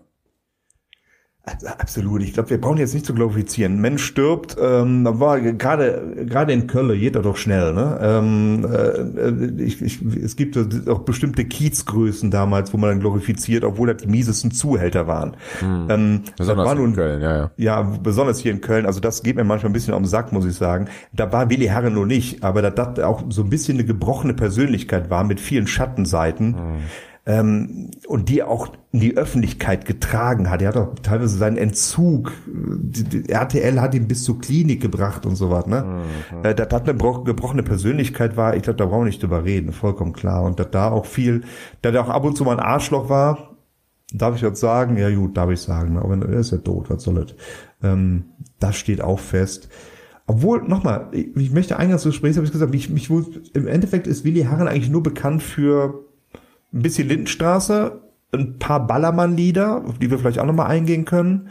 Also, 1.47 1.67
Absolut. 1.67 2.23
Ich 2.23 2.33
glaube, 2.33 2.49
wir 2.49 2.59
brauchen 2.59 2.77
jetzt 2.77 2.93
nicht 2.93 3.05
zu 3.05 3.13
glorifizieren. 3.13 3.75
Ein 3.75 3.81
Mensch 3.81 4.03
stirbt, 4.03 4.57
ähm, 4.61 5.05
da 5.05 5.17
war 5.19 5.39
gerade 5.39 6.25
gerade 6.25 6.51
in 6.51 6.67
Köln 6.67 6.99
geht 6.99 7.15
er 7.15 7.21
doch 7.21 7.37
schnell. 7.37 7.73
Ne? 7.73 7.97
Ähm, 8.01 8.65
äh, 8.69 9.63
ich, 9.63 9.81
ich, 9.81 10.01
es 10.01 10.35
gibt 10.35 10.57
auch 10.89 10.99
bestimmte 10.99 11.45
Kiezgrößen 11.45 12.31
damals, 12.31 12.73
wo 12.73 12.77
man 12.77 12.89
dann 12.89 12.99
glorifiziert, 12.99 13.63
obwohl 13.63 13.87
das 13.87 14.03
die 14.03 14.07
miesesten 14.07 14.51
Zuhälter 14.51 15.07
waren. 15.07 15.37
Ähm, 15.61 16.23
das 16.25 16.47
Besonders 16.47 16.65
war 16.65 16.73
in 16.73 16.81
nun 16.81 16.93
Köln, 16.95 17.21
ja, 17.21 17.37
ja. 17.37 17.51
Ja, 17.55 17.81
besonders 17.81 18.39
hier 18.39 18.51
in 18.51 18.59
Köln. 18.59 18.85
Also 18.85 18.99
das 18.99 19.23
geht 19.23 19.37
mir 19.37 19.45
manchmal 19.45 19.69
ein 19.69 19.73
bisschen 19.73 19.93
am 19.93 20.05
Sack, 20.05 20.33
muss 20.33 20.45
ich 20.45 20.55
sagen. 20.55 20.89
Da 21.13 21.31
war 21.31 21.49
Willi 21.49 21.67
Herren 21.67 21.93
nur 21.93 22.05
nicht, 22.05 22.43
aber 22.43 22.61
da 22.61 22.71
das 22.71 22.99
auch 22.99 23.23
so 23.29 23.43
ein 23.43 23.49
bisschen 23.49 23.77
eine 23.77 23.85
gebrochene 23.85 24.33
Persönlichkeit 24.33 25.09
war 25.09 25.23
mit 25.23 25.39
vielen 25.39 25.67
Schattenseiten. 25.67 26.55
Ähm, 27.27 27.91
und 28.07 28.29
die 28.29 28.39
er 28.39 28.47
auch 28.47 28.69
in 28.93 29.01
die 29.01 29.17
Öffentlichkeit 29.17 29.85
getragen 29.85 30.49
hat. 30.49 30.61
Er 30.61 30.69
hat 30.69 30.77
auch 30.77 30.95
teilweise 31.03 31.37
seinen 31.37 31.57
Entzug, 31.57 32.31
die, 32.47 33.03
die, 33.03 33.29
RTL 33.29 33.81
hat 33.81 33.93
ihn 33.93 34.07
bis 34.07 34.23
zur 34.23 34.39
Klinik 34.39 34.81
gebracht 34.81 35.25
und 35.25 35.35
so 35.35 35.49
was. 35.51 35.67
Ne? 35.67 36.03
Äh, 36.43 36.55
das 36.55 36.69
hat 36.71 36.83
eine 36.83 36.93
bro- 36.93 37.23
gebrochene 37.23 37.63
Persönlichkeit 37.63 38.37
war, 38.37 38.55
ich 38.55 38.63
glaube, 38.63 38.77
da 38.77 38.85
brauchen 38.85 39.01
wir 39.01 39.07
nicht 39.07 39.21
drüber 39.21 39.43
reden, 39.43 39.73
vollkommen 39.73 40.13
klar. 40.13 40.43
Und 40.43 40.57
dass 40.59 40.71
da 40.71 40.89
auch 40.89 41.05
viel, 41.05 41.41
da 41.81 41.91
der 41.91 42.01
auch 42.01 42.09
ab 42.09 42.23
und 42.23 42.37
zu 42.37 42.45
mal 42.45 42.57
ein 42.57 42.65
Arschloch 42.65 43.09
war, 43.09 43.57
Darf 44.13 44.35
ich 44.35 44.41
jetzt 44.41 44.61
sagen? 44.61 44.97
Ja 44.97 45.13
gut, 45.13 45.35
darf 45.35 45.49
ich 45.49 45.59
sagen. 45.59 45.97
Aber 45.97 46.15
er 46.15 46.39
ist 46.39 46.51
ja 46.51 46.57
tot, 46.59 46.89
was 46.89 47.03
soll 47.03 47.15
das? 47.15 47.35
Ähm, 47.83 48.25
das 48.59 48.77
steht 48.77 49.01
auch 49.01 49.19
fest. 49.19 49.67
Obwohl, 50.27 50.61
nochmal, 50.63 51.09
ich, 51.11 51.35
ich 51.35 51.51
möchte 51.51 51.77
eingangs 51.77 52.03
des 52.03 52.13
Gesprächs, 52.13 52.37
habe 52.37 52.45
ich 52.45 52.51
gesagt, 52.51 52.71
mich, 52.71 52.89
mich 52.89 53.09
im 53.53 53.67
Endeffekt 53.67 54.07
ist 54.07 54.23
Willi 54.23 54.43
Herren 54.43 54.67
eigentlich 54.67 54.89
nur 54.89 55.03
bekannt 55.03 55.43
für 55.43 56.05
ein 56.77 56.83
bisschen 56.83 57.07
Lindenstraße, 57.07 58.01
ein 58.33 58.59
paar 58.59 58.85
Ballermann-Lieder, 58.85 59.83
auf 59.85 59.99
die 59.99 60.11
wir 60.11 60.19
vielleicht 60.19 60.39
auch 60.39 60.45
nochmal 60.45 60.67
eingehen 60.67 61.05
können. 61.05 61.49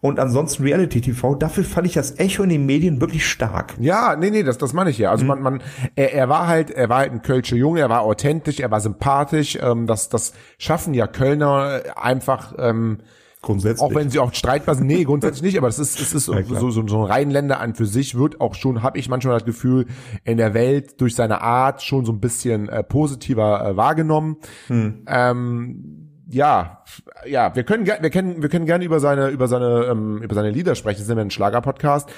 Und 0.00 0.20
ansonsten 0.20 0.64
Reality 0.64 1.00
TV, 1.00 1.34
dafür 1.34 1.64
fand 1.64 1.86
ich 1.86 1.94
das 1.94 2.18
Echo 2.18 2.42
in 2.42 2.50
den 2.50 2.66
Medien 2.66 3.00
wirklich 3.00 3.26
stark. 3.26 3.72
Ja, 3.80 4.16
nee, 4.16 4.28
nee, 4.28 4.42
das, 4.42 4.58
das 4.58 4.74
meine 4.74 4.90
ich 4.90 4.98
ja. 4.98 5.08
Mhm. 5.08 5.12
Also 5.12 5.24
man, 5.24 5.40
man, 5.40 5.62
er, 5.94 6.12
er 6.12 6.28
war 6.28 6.46
halt, 6.46 6.70
er 6.70 6.90
war 6.90 6.98
halt 6.98 7.12
ein 7.12 7.22
Kölscher 7.22 7.56
Junge, 7.56 7.80
er 7.80 7.88
war 7.88 8.02
authentisch, 8.02 8.60
er 8.60 8.70
war 8.70 8.80
sympathisch. 8.80 9.56
Ähm, 9.62 9.86
das, 9.86 10.10
das 10.10 10.34
schaffen 10.58 10.92
ja 10.92 11.06
Kölner 11.06 11.80
einfach, 11.96 12.54
ähm, 12.58 12.98
Grundsätzlich. 13.44 13.82
auch 13.82 13.94
wenn 13.94 14.08
sie 14.08 14.18
auch 14.18 14.32
streitbar 14.32 14.74
sind. 14.74 14.86
Nee, 14.86 15.04
grundsätzlich 15.04 15.42
nicht, 15.42 15.58
aber 15.58 15.66
das 15.66 15.78
ist, 15.78 16.00
es 16.00 16.14
ist 16.14 16.24
so, 16.24 16.32
klar. 16.32 16.44
so, 16.60 16.70
so, 16.70 16.86
so 16.88 17.04
ein 17.04 17.04
Rheinländer 17.04 17.60
an 17.60 17.74
für 17.74 17.84
sich 17.84 18.14
wird 18.14 18.40
auch 18.40 18.54
schon, 18.54 18.82
habe 18.82 18.98
ich 18.98 19.10
manchmal 19.10 19.34
das 19.34 19.44
Gefühl, 19.44 19.86
in 20.24 20.38
der 20.38 20.54
Welt 20.54 21.00
durch 21.00 21.14
seine 21.14 21.42
Art 21.42 21.82
schon 21.82 22.06
so 22.06 22.12
ein 22.12 22.20
bisschen 22.20 22.70
äh, 22.70 22.82
positiver 22.82 23.66
äh, 23.66 23.76
wahrgenommen. 23.76 24.36
Hm. 24.68 25.04
Ähm, 25.06 26.04
ja, 26.26 26.82
ja, 27.26 27.54
wir 27.54 27.64
können, 27.64 27.86
wir 27.86 28.10
können, 28.10 28.40
wir 28.40 28.48
können 28.48 28.64
gerne 28.64 28.84
über 28.84 28.98
seine, 28.98 29.28
über 29.28 29.46
seine, 29.46 29.84
ähm, 29.90 30.22
über 30.22 30.34
seine 30.34 30.50
Lieder 30.50 30.74
sprechen. 30.74 31.00
Das 31.00 31.06
sind 31.06 31.16
wir 31.16 31.22
ein 31.22 31.30
Schlager-Podcast. 31.30 32.10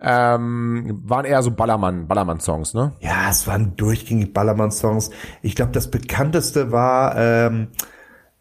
Ähm, 0.00 1.02
waren 1.04 1.26
eher 1.26 1.42
so 1.42 1.50
Ballermann, 1.50 2.08
Ballermann-Songs, 2.08 2.72
ne? 2.72 2.92
Ja, 3.00 3.28
es 3.28 3.46
waren 3.46 3.76
durchgängig 3.76 4.32
Ballermann-Songs. 4.32 5.10
Ich 5.42 5.56
glaube, 5.56 5.72
das 5.72 5.90
bekannteste 5.90 6.72
war 6.72 7.16
ähm, 7.16 7.68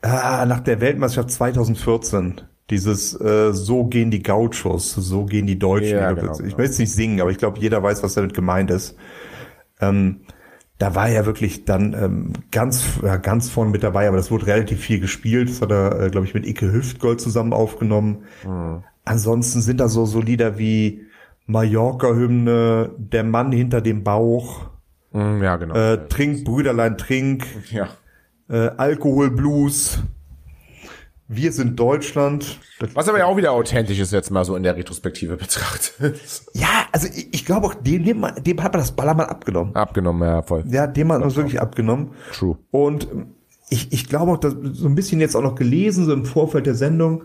ah, 0.01 0.45
nach 0.45 0.59
der 0.61 0.81
Weltmeisterschaft 0.81 1.31
2014. 1.31 2.41
Dieses 2.69 3.19
äh, 3.19 3.51
So 3.53 3.85
gehen 3.85 4.11
die 4.11 4.21
Gauchos, 4.21 4.93
so 4.93 5.25
gehen 5.25 5.47
die 5.47 5.57
Deutschen. 5.57 5.97
Ja, 5.97 6.11
ich 6.11 6.17
genau, 6.17 6.33
ich 6.33 6.37
genau. 6.39 6.57
will 6.57 6.65
jetzt 6.65 6.79
nicht 6.79 6.93
singen, 6.93 7.19
aber 7.21 7.31
ich 7.31 7.37
glaube, 7.37 7.59
jeder 7.59 7.81
weiß, 7.81 8.03
was 8.03 8.13
damit 8.13 8.33
gemeint 8.33 8.69
ist. 8.69 8.95
Ähm, 9.81 10.21
da 10.77 10.95
war 10.95 11.09
er 11.09 11.25
wirklich 11.25 11.65
dann 11.65 11.93
ähm, 11.93 12.33
ganz, 12.51 12.99
ja, 13.03 13.17
ganz 13.17 13.49
vorne 13.49 13.71
mit 13.71 13.83
dabei, 13.83 14.07
aber 14.07 14.17
das 14.17 14.31
wurde 14.31 14.47
relativ 14.47 14.79
viel 14.79 14.99
gespielt. 14.99 15.49
Das 15.49 15.61
hat 15.61 15.71
er, 15.71 15.99
äh, 16.01 16.09
glaube 16.09 16.25
ich, 16.27 16.33
mit 16.33 16.45
Icke 16.47 16.71
Hüftgold 16.71 17.19
zusammen 17.19 17.53
aufgenommen. 17.53 18.23
Mhm. 18.45 18.83
Ansonsten 19.03 19.61
sind 19.61 19.79
da 19.79 19.89
so, 19.89 20.05
so 20.05 20.21
Lieder 20.21 20.57
wie 20.57 21.07
Mallorca-Hymne, 21.47 22.91
Der 22.97 23.23
Mann 23.23 23.51
hinter 23.51 23.81
dem 23.81 24.03
Bauch, 24.03 24.69
Mm, 25.11 25.41
ja, 25.41 25.55
genau. 25.57 25.73
äh, 25.75 26.07
Trink, 26.07 26.45
Brüderlein, 26.45 26.95
Trink, 26.97 27.47
ja. 27.71 27.89
Äh, 28.49 28.69
Alkoholblues. 28.77 29.99
wir 31.27 31.51
sind 31.51 31.79
Deutschland. 31.79 32.59
Das, 32.79 32.95
Was 32.95 33.07
aber 33.07 33.19
ja 33.19 33.25
auch 33.25 33.37
wieder 33.37 33.51
authentisch 33.51 33.99
ist 33.99 34.11
jetzt 34.11 34.31
mal 34.31 34.43
so 34.43 34.55
in 34.55 34.63
der 34.63 34.75
Retrospektive 34.75 35.37
betrachtet. 35.37 36.19
ja, 36.53 36.87
also 36.91 37.07
ich, 37.07 37.33
ich 37.33 37.45
glaube 37.45 37.67
auch, 37.67 37.75
dem, 37.75 38.03
dem, 38.03 38.25
dem 38.39 38.63
hat 38.63 38.73
man 38.73 38.81
das 38.81 38.91
Ballermann 38.91 39.27
abgenommen. 39.27 39.75
Abgenommen, 39.75 40.27
ja, 40.27 40.41
voll. 40.41 40.63
Ja, 40.67 40.87
dem 40.87 41.11
hat 41.11 41.19
man 41.19 41.29
es 41.29 41.35
wirklich 41.35 41.61
abgenommen. 41.61 42.11
True. 42.33 42.57
Und 42.71 43.07
ich, 43.69 43.93
ich 43.93 44.07
glaube 44.07 44.31
auch, 44.31 44.37
dass 44.37 44.55
so 44.73 44.87
ein 44.87 44.95
bisschen 44.95 45.19
jetzt 45.19 45.35
auch 45.35 45.43
noch 45.43 45.55
gelesen, 45.55 46.05
so 46.05 46.13
im 46.13 46.25
Vorfeld 46.25 46.65
der 46.65 46.75
Sendung, 46.75 47.23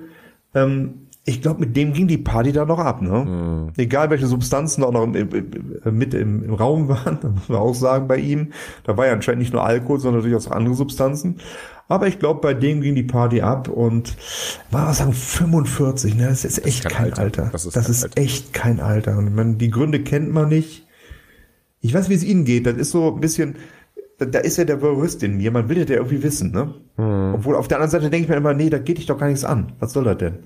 ähm, 0.55 1.04
ich 1.27 1.41
glaube, 1.41 1.61
mit 1.61 1.75
dem 1.77 1.93
ging 1.95 2.07
die 2.07 2.19
Party 2.19 2.53
da 2.53 2.65
noch 2.67 2.79
ab, 2.79 3.01
ne? 3.01 3.25
Mhm. 3.25 3.73
Egal 3.79 4.11
welche 4.11 4.27
Substanzen 4.27 4.85
auch 4.85 4.93
noch 4.93 5.05
im, 5.05 5.15
im, 5.15 5.97
mit 5.97 6.13
im, 6.15 6.45
im 6.45 6.53
Raum 6.55 6.89
waren, 6.89 7.19
das 7.23 7.31
muss 7.33 7.49
man 7.49 7.59
auch 7.59 7.75
sagen 7.75 8.09
bei 8.09 8.19
ihm. 8.19 8.53
Da 8.85 8.97
war 8.97 9.07
ja 9.07 9.13
anscheinend 9.15 9.41
nicht 9.41 9.53
nur 9.53 9.65
Alkohol, 9.65 10.01
sondern 10.01 10.23
durchaus 10.23 10.49
auch 10.49 10.53
andere 10.53 10.75
Substanzen. 10.75 11.37
Aber 11.89 12.09
ich 12.09 12.19
glaube, 12.19 12.41
bei 12.41 12.55
dem 12.55 12.81
ging 12.81 12.95
die 12.95 13.03
Party 13.03 13.43
ab 13.43 13.69
und 13.69 14.17
war 14.71 14.89
was 14.89 14.99
sagen 14.99 15.13
45, 15.13 16.15
ne? 16.17 16.27
Das 16.29 16.45
ist 16.45 16.65
echt 16.67 16.85
kein 16.85 16.93
kein, 16.93 17.05
Alter. 17.13 17.43
Alter. 17.45 17.49
Das 17.53 17.65
Das 17.71 17.89
ist 17.89 17.91
ist, 17.91 18.01
kein 18.03 18.11
Alter. 18.11 18.21
echt 18.23 18.53
kein 18.55 18.81
Alter. 18.81 19.19
Und 19.19 19.35
man, 19.35 19.59
die 19.59 19.71
Gründe 19.71 20.01
kennt 20.03 20.33
man 20.33 20.49
nicht. 20.49 20.87
Ich 21.81 21.93
weiß, 21.93 22.09
wie 22.09 22.15
es 22.15 22.25
Ihnen 22.25 22.45
geht. 22.47 22.67
Das 22.67 22.77
ist 22.77 22.91
so 22.91 23.15
ein 23.15 23.21
bisschen, 23.21 23.57
da- 24.19 24.39
ist 24.39 24.57
ja 24.57 24.65
der 24.65 24.81
Voyeurist 24.81 25.23
in 25.23 25.37
mir. 25.37 25.51
Man 25.51 25.69
will 25.69 25.77
ja 25.79 25.85
der 25.85 25.99
irgendwie 25.99 26.23
wissen, 26.23 26.53
ne? 26.53 26.75
Hm. 26.97 27.35
Obwohl 27.35 27.55
auf 27.57 27.69
der 27.69 27.77
anderen 27.79 27.91
Seite 27.91 28.09
denke 28.11 28.25
ich 28.25 28.29
mir 28.31 28.37
immer, 28.37 28.55
nee, 28.55 28.71
da 28.71 28.79
geht 28.79 28.97
dich 28.99 29.07
doch 29.07 29.19
gar 29.19 29.27
nichts 29.29 29.45
an. 29.45 29.73
Was 29.79 29.93
soll 29.93 30.05
das 30.05 30.17
denn? 30.19 30.39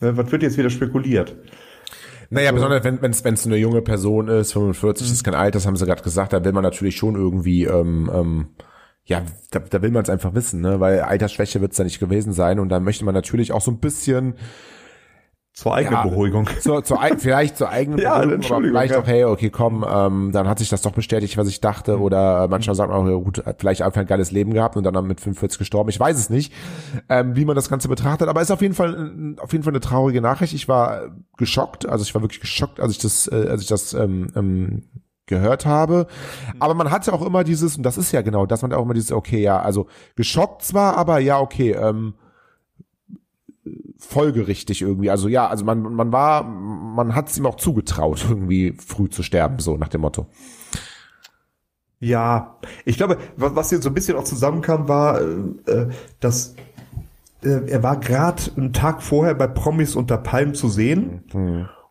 Ne, 0.00 0.16
Was 0.16 0.30
wird 0.30 0.42
jetzt 0.42 0.58
wieder 0.58 0.70
spekuliert? 0.70 1.36
Naja, 2.30 2.52
besonders 2.52 2.84
wenn 2.84 2.98
es 3.10 3.24
wenn 3.24 3.34
es 3.34 3.46
eine 3.46 3.56
junge 3.56 3.80
Person 3.80 4.28
ist, 4.28 4.52
45 4.52 5.10
ist 5.10 5.24
kein 5.24 5.34
Alter, 5.34 5.52
das 5.58 5.66
haben 5.66 5.76
sie 5.76 5.86
gerade 5.86 6.02
gesagt, 6.02 6.34
da 6.34 6.44
will 6.44 6.52
man 6.52 6.62
natürlich 6.62 6.96
schon 6.96 7.14
irgendwie, 7.14 7.64
ähm, 7.64 8.10
ähm, 8.12 8.48
ja, 9.06 9.22
da, 9.50 9.60
da 9.60 9.80
will 9.80 9.90
man 9.90 10.02
es 10.02 10.10
einfach 10.10 10.34
wissen, 10.34 10.60
ne? 10.60 10.78
weil 10.78 11.00
Altersschwäche 11.00 11.62
wird 11.62 11.72
es 11.72 11.78
da 11.78 11.84
nicht 11.84 12.00
gewesen 12.00 12.34
sein 12.34 12.60
und 12.60 12.68
da 12.68 12.80
möchte 12.80 13.06
man 13.06 13.14
natürlich 13.14 13.52
auch 13.52 13.62
so 13.62 13.70
ein 13.70 13.80
bisschen 13.80 14.34
Zur 15.58 15.74
eigenen 15.74 15.94
Ja. 15.94 16.02
Beruhigung. 16.06 16.48
zur, 16.60 16.84
zur, 16.84 17.00
ei- 17.02 17.16
vielleicht 17.18 17.56
zur 17.56 17.68
eigenen 17.68 17.98
Ja, 18.02 18.18
Beruhigung, 18.20 18.44
aber 18.52 18.62
vielleicht 18.64 18.94
ja. 18.94 19.00
auch, 19.00 19.06
hey, 19.08 19.24
okay, 19.24 19.50
komm, 19.50 19.84
ähm, 19.88 20.30
dann 20.32 20.46
hat 20.48 20.60
sich 20.60 20.68
das 20.68 20.82
doch 20.82 20.92
bestätigt, 20.92 21.36
was 21.36 21.48
ich 21.48 21.60
dachte 21.60 21.98
oder 21.98 22.44
äh, 22.44 22.48
manchmal 22.48 22.76
sagt 22.76 22.90
man 22.90 23.00
auch, 23.00 23.08
ja, 23.08 23.16
gut, 23.16 23.44
hat 23.44 23.56
vielleicht 23.58 23.82
einfach 23.82 24.00
ein 24.00 24.06
geiles 24.06 24.30
Leben 24.30 24.52
gehabt 24.54 24.76
und 24.76 24.84
dann 24.84 25.06
mit 25.06 25.20
45 25.20 25.58
gestorben, 25.58 25.90
ich 25.90 25.98
weiß 25.98 26.16
es 26.16 26.30
nicht, 26.30 26.52
ähm, 27.08 27.34
wie 27.34 27.44
man 27.44 27.56
das 27.56 27.68
Ganze 27.68 27.88
betrachtet, 27.88 28.28
aber 28.28 28.40
ist 28.40 28.52
auf 28.52 28.62
jeden 28.62 28.74
Fall 28.74 29.34
äh, 29.36 29.40
auf 29.40 29.50
jeden 29.50 29.64
Fall 29.64 29.72
eine 29.72 29.80
traurige 29.80 30.20
Nachricht. 30.20 30.54
Ich 30.54 30.68
war 30.68 31.06
äh, 31.06 31.08
geschockt, 31.36 31.88
also 31.88 32.04
ich 32.04 32.14
war 32.14 32.22
wirklich 32.22 32.40
geschockt, 32.40 32.78
als 32.78 32.92
ich 32.92 32.98
das 32.98 33.26
äh, 33.26 33.48
als 33.50 33.62
ich 33.62 33.68
das 33.68 33.94
ähm, 33.94 34.28
ähm, 34.36 34.82
gehört 35.26 35.66
habe. 35.66 36.06
Aber 36.60 36.74
man 36.74 36.90
hat 36.92 37.04
ja 37.06 37.12
auch 37.12 37.26
immer 37.26 37.42
dieses, 37.42 37.76
und 37.76 37.82
das 37.82 37.98
ist 37.98 38.12
ja 38.12 38.22
genau, 38.22 38.46
dass 38.46 38.62
man 38.62 38.72
auch 38.72 38.82
immer 38.84 38.94
dieses, 38.94 39.10
okay, 39.12 39.42
ja, 39.42 39.60
also 39.60 39.86
geschockt 40.14 40.62
zwar, 40.62 40.96
aber 40.96 41.18
ja, 41.18 41.40
okay, 41.40 41.72
ähm, 41.72 42.14
folgerichtig 43.98 44.82
irgendwie. 44.82 45.10
Also 45.10 45.28
ja, 45.28 45.46
also 45.48 45.64
man, 45.64 45.82
man 45.82 46.12
war, 46.12 46.44
man 46.44 47.14
hat 47.14 47.28
es 47.28 47.38
ihm 47.38 47.46
auch 47.46 47.56
zugetraut, 47.56 48.26
irgendwie 48.28 48.74
früh 48.78 49.08
zu 49.08 49.22
sterben, 49.22 49.58
so 49.58 49.76
nach 49.76 49.88
dem 49.88 50.02
Motto. 50.02 50.26
Ja, 52.00 52.58
ich 52.84 52.96
glaube, 52.96 53.18
was, 53.36 53.70
hier 53.70 53.82
so 53.82 53.88
ein 53.90 53.94
bisschen 53.94 54.16
auch 54.16 54.24
zusammenkam, 54.24 54.88
war, 54.88 55.20
äh, 55.20 55.24
äh, 55.66 55.88
dass 56.20 56.54
äh, 57.42 57.68
er 57.68 57.82
war 57.82 57.98
gerade 57.98 58.42
einen 58.56 58.72
Tag 58.72 59.02
vorher 59.02 59.34
bei 59.34 59.48
Promis 59.48 59.96
unter 59.96 60.16
Palm 60.18 60.54
zu 60.54 60.68
sehen. 60.68 61.24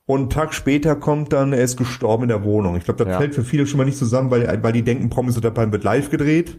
Und 0.06 0.20
einen 0.20 0.30
Tag 0.30 0.54
später 0.54 0.96
kommt 0.96 1.34
dann, 1.34 1.52
er 1.52 1.62
ist 1.63 1.76
gestorben 1.76 2.24
in 2.24 2.30
der 2.30 2.44
Wohnung. 2.46 2.78
Ich 2.78 2.86
glaube, 2.86 3.04
das 3.04 3.12
Ja. 3.12 3.18
fällt 3.18 3.36
für 3.36 3.44
viele 3.44 3.68
schon 3.68 3.78
mal 3.78 3.84
nicht 3.84 3.98
zusammen, 3.98 4.32
weil, 4.32 4.63
weil 4.63 4.72
die 4.72 4.84
denken, 4.84 5.10
Promis 5.10 5.36
unter 5.36 5.52
Palm 5.52 5.74
wird 5.74 5.84
live 5.84 6.10
gedreht. 6.10 6.58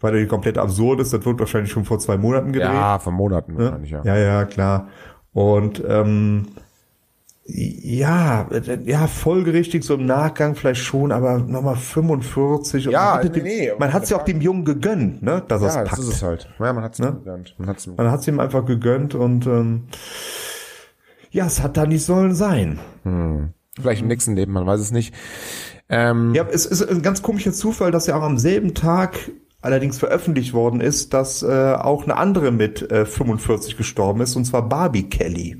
Weil 0.00 0.16
er 0.16 0.26
komplett 0.26 0.58
absurd 0.58 1.00
ist. 1.00 1.12
Das 1.12 1.24
wird 1.24 1.38
wahrscheinlich 1.40 1.70
schon 1.72 1.84
vor 1.84 1.98
zwei 1.98 2.16
Monaten 2.18 2.52
gedreht. 2.52 2.70
Ja, 2.72 2.98
von 2.98 3.14
Monaten 3.14 3.54
Ne? 3.54 3.58
wahrscheinlich, 3.64 3.90
ja. 3.90 4.02
Ja, 4.04 4.16
ja, 4.16 4.44
klar. 4.44 4.88
Und 5.32 5.82
ähm, 5.86 6.48
ja, 7.48 8.48
ja, 8.84 9.06
folgerichtig 9.06 9.84
so 9.84 9.94
im 9.94 10.04
Nachgang 10.04 10.56
vielleicht 10.56 10.80
schon, 10.82 11.12
aber 11.12 11.38
nochmal 11.38 11.76
45. 11.76 12.88
Und 12.88 12.92
Ja, 12.92 13.20
man 13.22 13.32
nee, 13.32 13.40
nee, 13.42 13.72
man 13.78 13.92
hat 13.92 14.02
es 14.02 14.10
ja 14.10 14.16
auch 14.16 14.24
dem 14.24 14.40
Jungen 14.40 14.64
gegönnt, 14.64 15.22
ne, 15.22 15.42
dass 15.46 15.62
er 15.62 15.68
Ja, 15.68 15.68
es 15.68 15.74
das 15.82 15.88
packt. 15.90 16.02
ist 16.02 16.08
es 16.08 16.22
halt. 16.22 16.48
Ja, 16.58 16.72
man 16.72 16.82
hat 16.82 16.94
es 16.94 16.98
Ne? 16.98 17.12
gelernt. 17.22 17.54
Man 17.58 17.68
hat's 17.68 17.86
Man 17.86 18.10
hat 18.10 18.20
es 18.20 18.26
ihm 18.28 18.40
einfach 18.40 18.64
gegönnt 18.66 19.14
und 19.14 19.46
ähm, 19.46 19.84
ja, 21.30 21.46
es 21.46 21.62
hat 21.62 21.76
da 21.76 21.86
nicht 21.86 22.04
sollen 22.04 22.34
sein. 22.34 22.80
Vielleicht 23.80 24.02
im 24.02 24.08
nächsten 24.08 24.34
Leben, 24.34 24.52
man 24.52 24.66
weiß 24.66 24.80
es 24.80 24.90
nicht. 24.90 25.14
Ähm, 25.88 26.34
Ja, 26.34 26.44
es 26.50 26.66
ist 26.66 26.82
ein 26.82 27.02
ganz 27.02 27.22
komischer 27.22 27.52
Zufall, 27.52 27.92
dass 27.92 28.08
ja 28.08 28.16
auch 28.16 28.22
am 28.22 28.38
selben 28.38 28.74
Tag 28.74 29.30
allerdings 29.60 29.98
veröffentlicht 29.98 30.52
worden 30.52 30.80
ist, 30.80 31.14
dass 31.14 31.42
äh, 31.42 31.74
auch 31.74 32.04
eine 32.04 32.16
andere 32.16 32.50
mit 32.50 32.90
äh, 32.90 33.06
45 33.06 33.76
gestorben 33.76 34.20
ist, 34.20 34.36
und 34.36 34.44
zwar 34.44 34.68
Barbie 34.68 35.08
Kelly. 35.08 35.58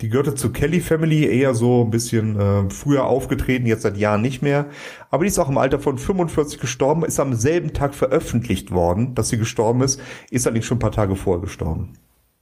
Die 0.00 0.08
gehörte 0.08 0.34
zur 0.34 0.52
Kelly 0.52 0.80
Family, 0.80 1.26
eher 1.26 1.54
so 1.54 1.84
ein 1.84 1.90
bisschen 1.90 2.40
äh, 2.40 2.70
früher 2.70 3.04
aufgetreten, 3.04 3.66
jetzt 3.66 3.82
seit 3.82 3.98
Jahren 3.98 4.22
nicht 4.22 4.40
mehr. 4.40 4.66
Aber 5.10 5.24
die 5.24 5.28
ist 5.28 5.38
auch 5.38 5.50
im 5.50 5.58
Alter 5.58 5.78
von 5.78 5.98
45 5.98 6.58
gestorben, 6.58 7.04
ist 7.04 7.20
am 7.20 7.34
selben 7.34 7.74
Tag 7.74 7.94
veröffentlicht 7.94 8.70
worden, 8.70 9.14
dass 9.14 9.28
sie 9.28 9.36
gestorben 9.36 9.82
ist, 9.82 10.00
ist 10.30 10.46
allerdings 10.46 10.64
schon 10.64 10.76
ein 10.76 10.80
paar 10.80 10.92
Tage 10.92 11.16
vorher 11.16 11.42
gestorben. 11.42 11.92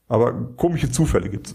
Aber 0.08 0.32
komische 0.56 0.90
Zufälle 0.90 1.28
gibt's. 1.28 1.52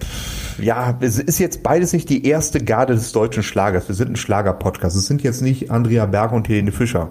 Ja, 0.60 0.96
es 1.00 1.18
ist 1.18 1.40
jetzt 1.40 1.64
beides 1.64 1.92
nicht 1.94 2.08
die 2.10 2.28
erste 2.28 2.64
Garde 2.64 2.94
des 2.94 3.12
deutschen 3.12 3.42
Schlagers. 3.42 3.88
Wir 3.88 3.96
sind 3.96 4.12
ein 4.12 4.16
Schlager-Podcast. 4.16 4.96
Es 4.96 5.08
sind 5.08 5.24
jetzt 5.24 5.42
nicht 5.42 5.72
Andrea 5.72 6.06
Berg 6.06 6.32
und 6.32 6.48
Helene 6.48 6.72
Fischer 6.72 7.10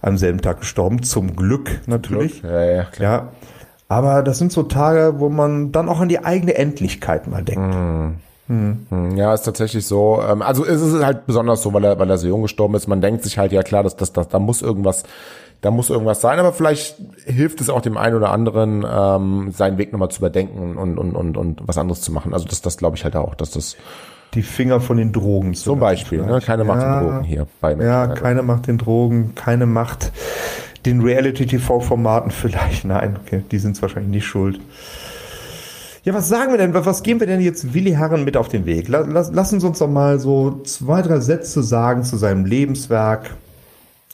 am 0.00 0.16
selben 0.16 0.40
Tag 0.40 0.60
gestorben. 0.60 1.02
Zum 1.02 1.34
Glück 1.34 1.80
natürlich. 1.86 2.42
ja, 2.42 2.64
ja, 2.64 2.84
klar. 2.84 3.18
Ja. 3.18 3.32
Aber 3.88 4.22
das 4.22 4.38
sind 4.38 4.52
so 4.52 4.64
Tage, 4.64 5.14
wo 5.18 5.28
man 5.28 5.70
dann 5.72 5.88
auch 5.88 6.00
an 6.00 6.08
die 6.08 6.24
eigene 6.24 6.54
Endlichkeit 6.56 7.26
mal 7.28 7.42
denkt. 7.42 7.74
Hm, 8.48 9.16
Ja, 9.16 9.34
ist 9.34 9.42
tatsächlich 9.42 9.86
so. 9.86 10.22
Ähm, 10.22 10.40
also 10.42 10.64
es 10.64 10.80
ist 10.80 11.04
halt 11.04 11.26
besonders 11.26 11.62
so, 11.62 11.72
weil 11.72 11.84
er, 11.84 11.98
weil 11.98 12.08
er 12.08 12.18
so 12.18 12.28
jung 12.28 12.42
gestorben 12.42 12.74
ist. 12.76 12.86
Man 12.86 13.00
denkt 13.00 13.24
sich 13.24 13.38
halt, 13.38 13.50
ja 13.52 13.62
klar, 13.62 13.82
dass, 13.82 13.96
dass, 13.96 14.12
dass, 14.12 14.28
da 14.28 14.38
muss 14.38 14.62
irgendwas, 14.62 15.02
da 15.62 15.70
muss 15.70 15.90
irgendwas 15.90 16.20
sein, 16.20 16.38
aber 16.38 16.52
vielleicht 16.52 16.96
hilft 17.24 17.60
es 17.60 17.70
auch 17.70 17.80
dem 17.80 17.96
einen 17.96 18.14
oder 18.16 18.30
anderen, 18.30 18.84
ähm, 18.88 19.50
seinen 19.52 19.78
Weg 19.78 19.92
nochmal 19.92 20.10
zu 20.10 20.18
überdenken 20.18 20.76
und, 20.76 20.98
und, 20.98 21.14
und, 21.14 21.36
und 21.36 21.60
was 21.66 21.78
anderes 21.78 22.00
zu 22.02 22.12
machen. 22.12 22.32
Also 22.34 22.46
das, 22.46 22.60
das 22.62 22.76
glaube 22.76 22.96
ich 22.96 23.04
halt 23.04 23.16
auch, 23.16 23.34
dass 23.34 23.50
das 23.50 23.76
Die 24.34 24.42
Finger 24.42 24.80
von 24.80 24.96
den 24.98 25.12
Drogen 25.12 25.54
zu 25.54 25.64
zum 25.70 25.80
Beispiel, 25.80 26.24
ne, 26.24 26.40
keine 26.44 26.64
Macht 26.64 26.82
Ja. 26.82 27.00
den 27.00 27.08
Drogen 27.08 27.24
hier 27.24 27.46
bei 27.60 27.74
Ja, 27.74 28.06
keine 28.08 28.42
Macht 28.42 28.66
den 28.66 28.78
Drogen, 28.78 29.34
keine 29.34 29.66
Macht 29.66 30.12
den 30.84 31.00
Reality-TV-Formaten 31.00 32.30
vielleicht. 32.30 32.84
Nein, 32.84 33.16
okay, 33.24 33.42
die 33.50 33.58
sind 33.58 33.80
wahrscheinlich 33.82 34.10
nicht 34.12 34.26
schuld. 34.26 34.60
Ja, 36.04 36.14
was 36.14 36.28
sagen 36.28 36.52
wir 36.52 36.58
denn? 36.58 36.72
Was 36.74 37.02
geben 37.02 37.18
wir 37.18 37.26
denn 37.26 37.40
jetzt 37.40 37.74
Willi 37.74 37.90
Herren 37.92 38.22
mit 38.24 38.36
auf 38.36 38.46
den 38.48 38.64
Weg? 38.66 38.86
La- 38.86 39.00
Lass, 39.00 39.32
lassen 39.32 39.58
Sie 39.58 39.66
uns 39.66 39.80
doch 39.80 39.88
mal 39.88 40.20
so 40.20 40.60
zwei, 40.62 41.02
drei 41.02 41.18
Sätze 41.18 41.64
sagen 41.64 42.04
zu 42.04 42.16
seinem 42.16 42.44
Lebenswerk. 42.44 43.30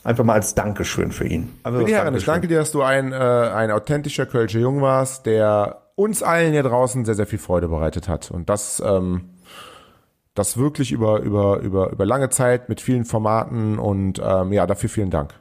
Einfach 0.03 0.23
mal 0.23 0.33
als 0.33 0.53
Dankeschön 0.53 1.11
für 1.11 1.25
ihn. 1.25 1.53
Einfach 1.63 1.79
Willi 1.79 1.93
als 1.93 2.03
Herren, 2.03 2.15
ich 2.15 2.25
danke 2.25 2.47
dir, 2.47 2.59
dass 2.59 2.71
du 2.71 2.81
ein, 2.81 3.13
äh, 3.13 3.15
ein 3.15 3.71
authentischer 3.71 4.25
Kölscher 4.25 4.59
Jung 4.59 4.81
warst, 4.81 5.25
der 5.25 5.83
uns 5.95 6.23
allen 6.23 6.51
hier 6.51 6.63
draußen 6.63 7.05
sehr, 7.05 7.15
sehr 7.15 7.27
viel 7.27 7.39
Freude 7.39 7.69
bereitet 7.69 8.07
hat. 8.07 8.31
Und 8.31 8.49
das, 8.49 8.81
ähm, 8.85 9.29
das 10.33 10.57
wirklich 10.57 10.91
über, 10.91 11.19
über, 11.19 11.59
über, 11.59 11.91
über 11.91 12.05
lange 12.05 12.29
Zeit 12.29 12.67
mit 12.67 12.81
vielen 12.81 13.05
Formaten 13.05 13.79
und 13.79 14.21
ähm, 14.23 14.51
ja, 14.51 14.65
dafür 14.67 14.89
vielen 14.89 15.09
Dank. 15.09 15.33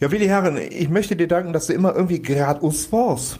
Ja, 0.00 0.10
Willi 0.10 0.26
Herren, 0.26 0.56
ich 0.56 0.88
möchte 0.88 1.16
dir 1.16 1.28
danken, 1.28 1.52
dass 1.52 1.66
du 1.66 1.72
immer 1.72 1.94
irgendwie 1.94 2.20
geradeaus 2.20 2.92
warst. 2.92 3.38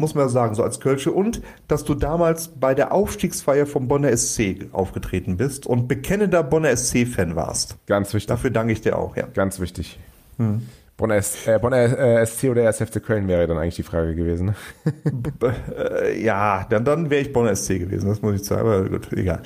Muss 0.00 0.14
man 0.14 0.24
ja 0.24 0.28
sagen, 0.28 0.54
so 0.54 0.62
als 0.62 0.78
Kölsche. 0.78 1.12
Und 1.12 1.42
dass 1.66 1.84
du 1.84 1.94
damals 1.94 2.48
bei 2.48 2.74
der 2.74 2.92
Aufstiegsfeier 2.92 3.66
vom 3.66 3.88
Bonner 3.88 4.16
SC 4.16 4.68
aufgetreten 4.72 5.36
bist 5.36 5.66
und 5.66 5.88
bekennender 5.88 6.44
Bonner 6.44 6.74
SC-Fan 6.74 7.34
warst. 7.34 7.76
Ganz 7.86 8.14
wichtig. 8.14 8.28
Dafür 8.28 8.50
danke 8.50 8.72
ich 8.72 8.80
dir 8.80 8.96
auch, 8.96 9.16
ja. 9.16 9.26
Ganz 9.34 9.58
wichtig. 9.58 9.98
Hm. 10.36 10.62
Bonner, 10.96 11.14
S, 11.14 11.46
äh, 11.46 11.58
Bonner 11.60 11.98
äh, 11.98 12.26
SC 12.26 12.44
oder 12.50 12.66
1. 12.66 12.78
FC 12.78 13.02
Köln 13.02 13.28
wäre 13.28 13.46
dann 13.46 13.56
eigentlich 13.56 13.76
die 13.76 13.84
Frage 13.84 14.14
gewesen. 14.14 14.46
ne? 14.46 15.54
Äh, 16.00 16.20
ja, 16.20 16.66
dann, 16.68 16.84
dann 16.84 17.08
wäre 17.08 17.22
ich 17.22 17.32
Bonner 17.32 17.54
SC 17.54 17.78
gewesen, 17.78 18.08
das 18.08 18.20
muss 18.20 18.40
ich 18.40 18.44
sagen, 18.44 18.62
aber 18.62 18.88
gut, 18.88 19.12
egal. 19.12 19.42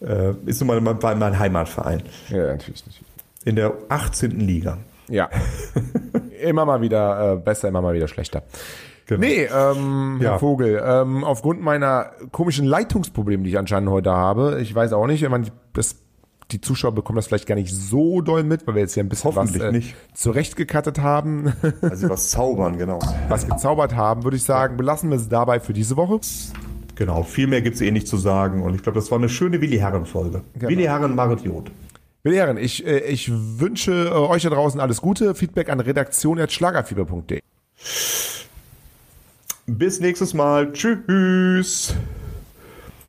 Äh, 0.00 0.34
ist 0.46 0.60
nun 0.60 0.66
mal 0.66 0.80
mein, 0.80 1.18
mein 1.18 1.38
Heimatverein. 1.38 2.02
Ja, 2.30 2.48
natürlich 2.48 2.84
nicht. 2.84 3.00
In 3.44 3.54
der 3.54 3.74
18. 3.88 4.40
Liga. 4.40 4.78
Ja. 5.08 5.30
immer 6.42 6.64
mal 6.64 6.80
wieder 6.80 7.34
äh, 7.34 7.36
besser, 7.36 7.68
immer 7.68 7.80
mal 7.80 7.94
wieder 7.94 8.08
schlechter. 8.08 8.42
Genau. 9.08 9.20
Nee, 9.26 9.44
ähm, 9.52 10.18
Ja. 10.20 10.32
Herr 10.32 10.38
Vogel, 10.38 10.80
ähm, 10.84 11.24
aufgrund 11.24 11.62
meiner 11.62 12.10
komischen 12.30 12.66
Leitungsprobleme, 12.66 13.42
die 13.42 13.50
ich 13.50 13.58
anscheinend 13.58 13.88
heute 13.90 14.12
habe, 14.12 14.58
ich 14.60 14.72
weiß 14.74 14.92
auch 14.92 15.06
nicht, 15.06 15.22
ich 15.22 15.28
meine, 15.30 15.46
das, 15.72 15.96
die 16.50 16.60
Zuschauer 16.60 16.92
bekommen 16.92 17.16
das 17.16 17.26
vielleicht 17.26 17.46
gar 17.46 17.54
nicht 17.54 17.74
so 17.74 18.20
doll 18.20 18.42
mit, 18.44 18.66
weil 18.66 18.74
wir 18.74 18.82
jetzt 18.82 18.92
hier 18.94 19.02
ein 19.02 19.08
bisschen 19.08 19.30
was 19.30 19.36
Hoffentlich 19.36 19.62
äh, 19.62 19.72
nicht. 19.72 19.96
zurechtgekattet 20.14 21.00
haben, 21.00 21.52
Also 21.80 22.10
was 22.10 22.28
zaubern, 22.30 22.76
genau. 22.76 22.98
was 23.30 23.48
gezaubert 23.48 23.96
haben, 23.96 24.24
würde 24.24 24.36
ich 24.36 24.44
sagen, 24.44 24.76
belassen 24.76 25.08
wir 25.08 25.16
es 25.16 25.28
dabei 25.30 25.58
für 25.58 25.72
diese 25.72 25.96
Woche. 25.96 26.20
Genau, 26.94 27.22
viel 27.22 27.46
mehr 27.46 27.62
gibt's 27.62 27.80
eh 27.80 27.90
nicht 27.90 28.08
zu 28.08 28.18
sagen. 28.18 28.62
Und 28.62 28.74
ich 28.74 28.82
glaube, 28.82 28.98
das 28.98 29.10
war 29.10 29.16
eine 29.18 29.28
schöne 29.30 29.60
Willi 29.62 29.78
Herren-Folge. 29.78 30.42
Genau. 30.54 30.68
Willi 30.68 30.82
Herren, 30.84 31.14
Marit 31.14 31.40
Jod. 31.42 31.70
Meine 32.24 32.36
Herren, 32.36 32.56
ich, 32.58 32.86
äh, 32.86 32.98
ich 33.06 33.30
wünsche 33.32 34.08
äh, 34.08 34.10
euch 34.10 34.42
da 34.42 34.50
draußen 34.50 34.80
alles 34.80 35.00
Gute. 35.00 35.34
Feedback 35.34 35.70
an 35.70 35.80
redaktion.schlagerfieber.de. 35.80 37.40
Bis 39.68 40.00
nächstes 40.00 40.32
Mal. 40.32 40.72
Tschüss. 40.72 41.94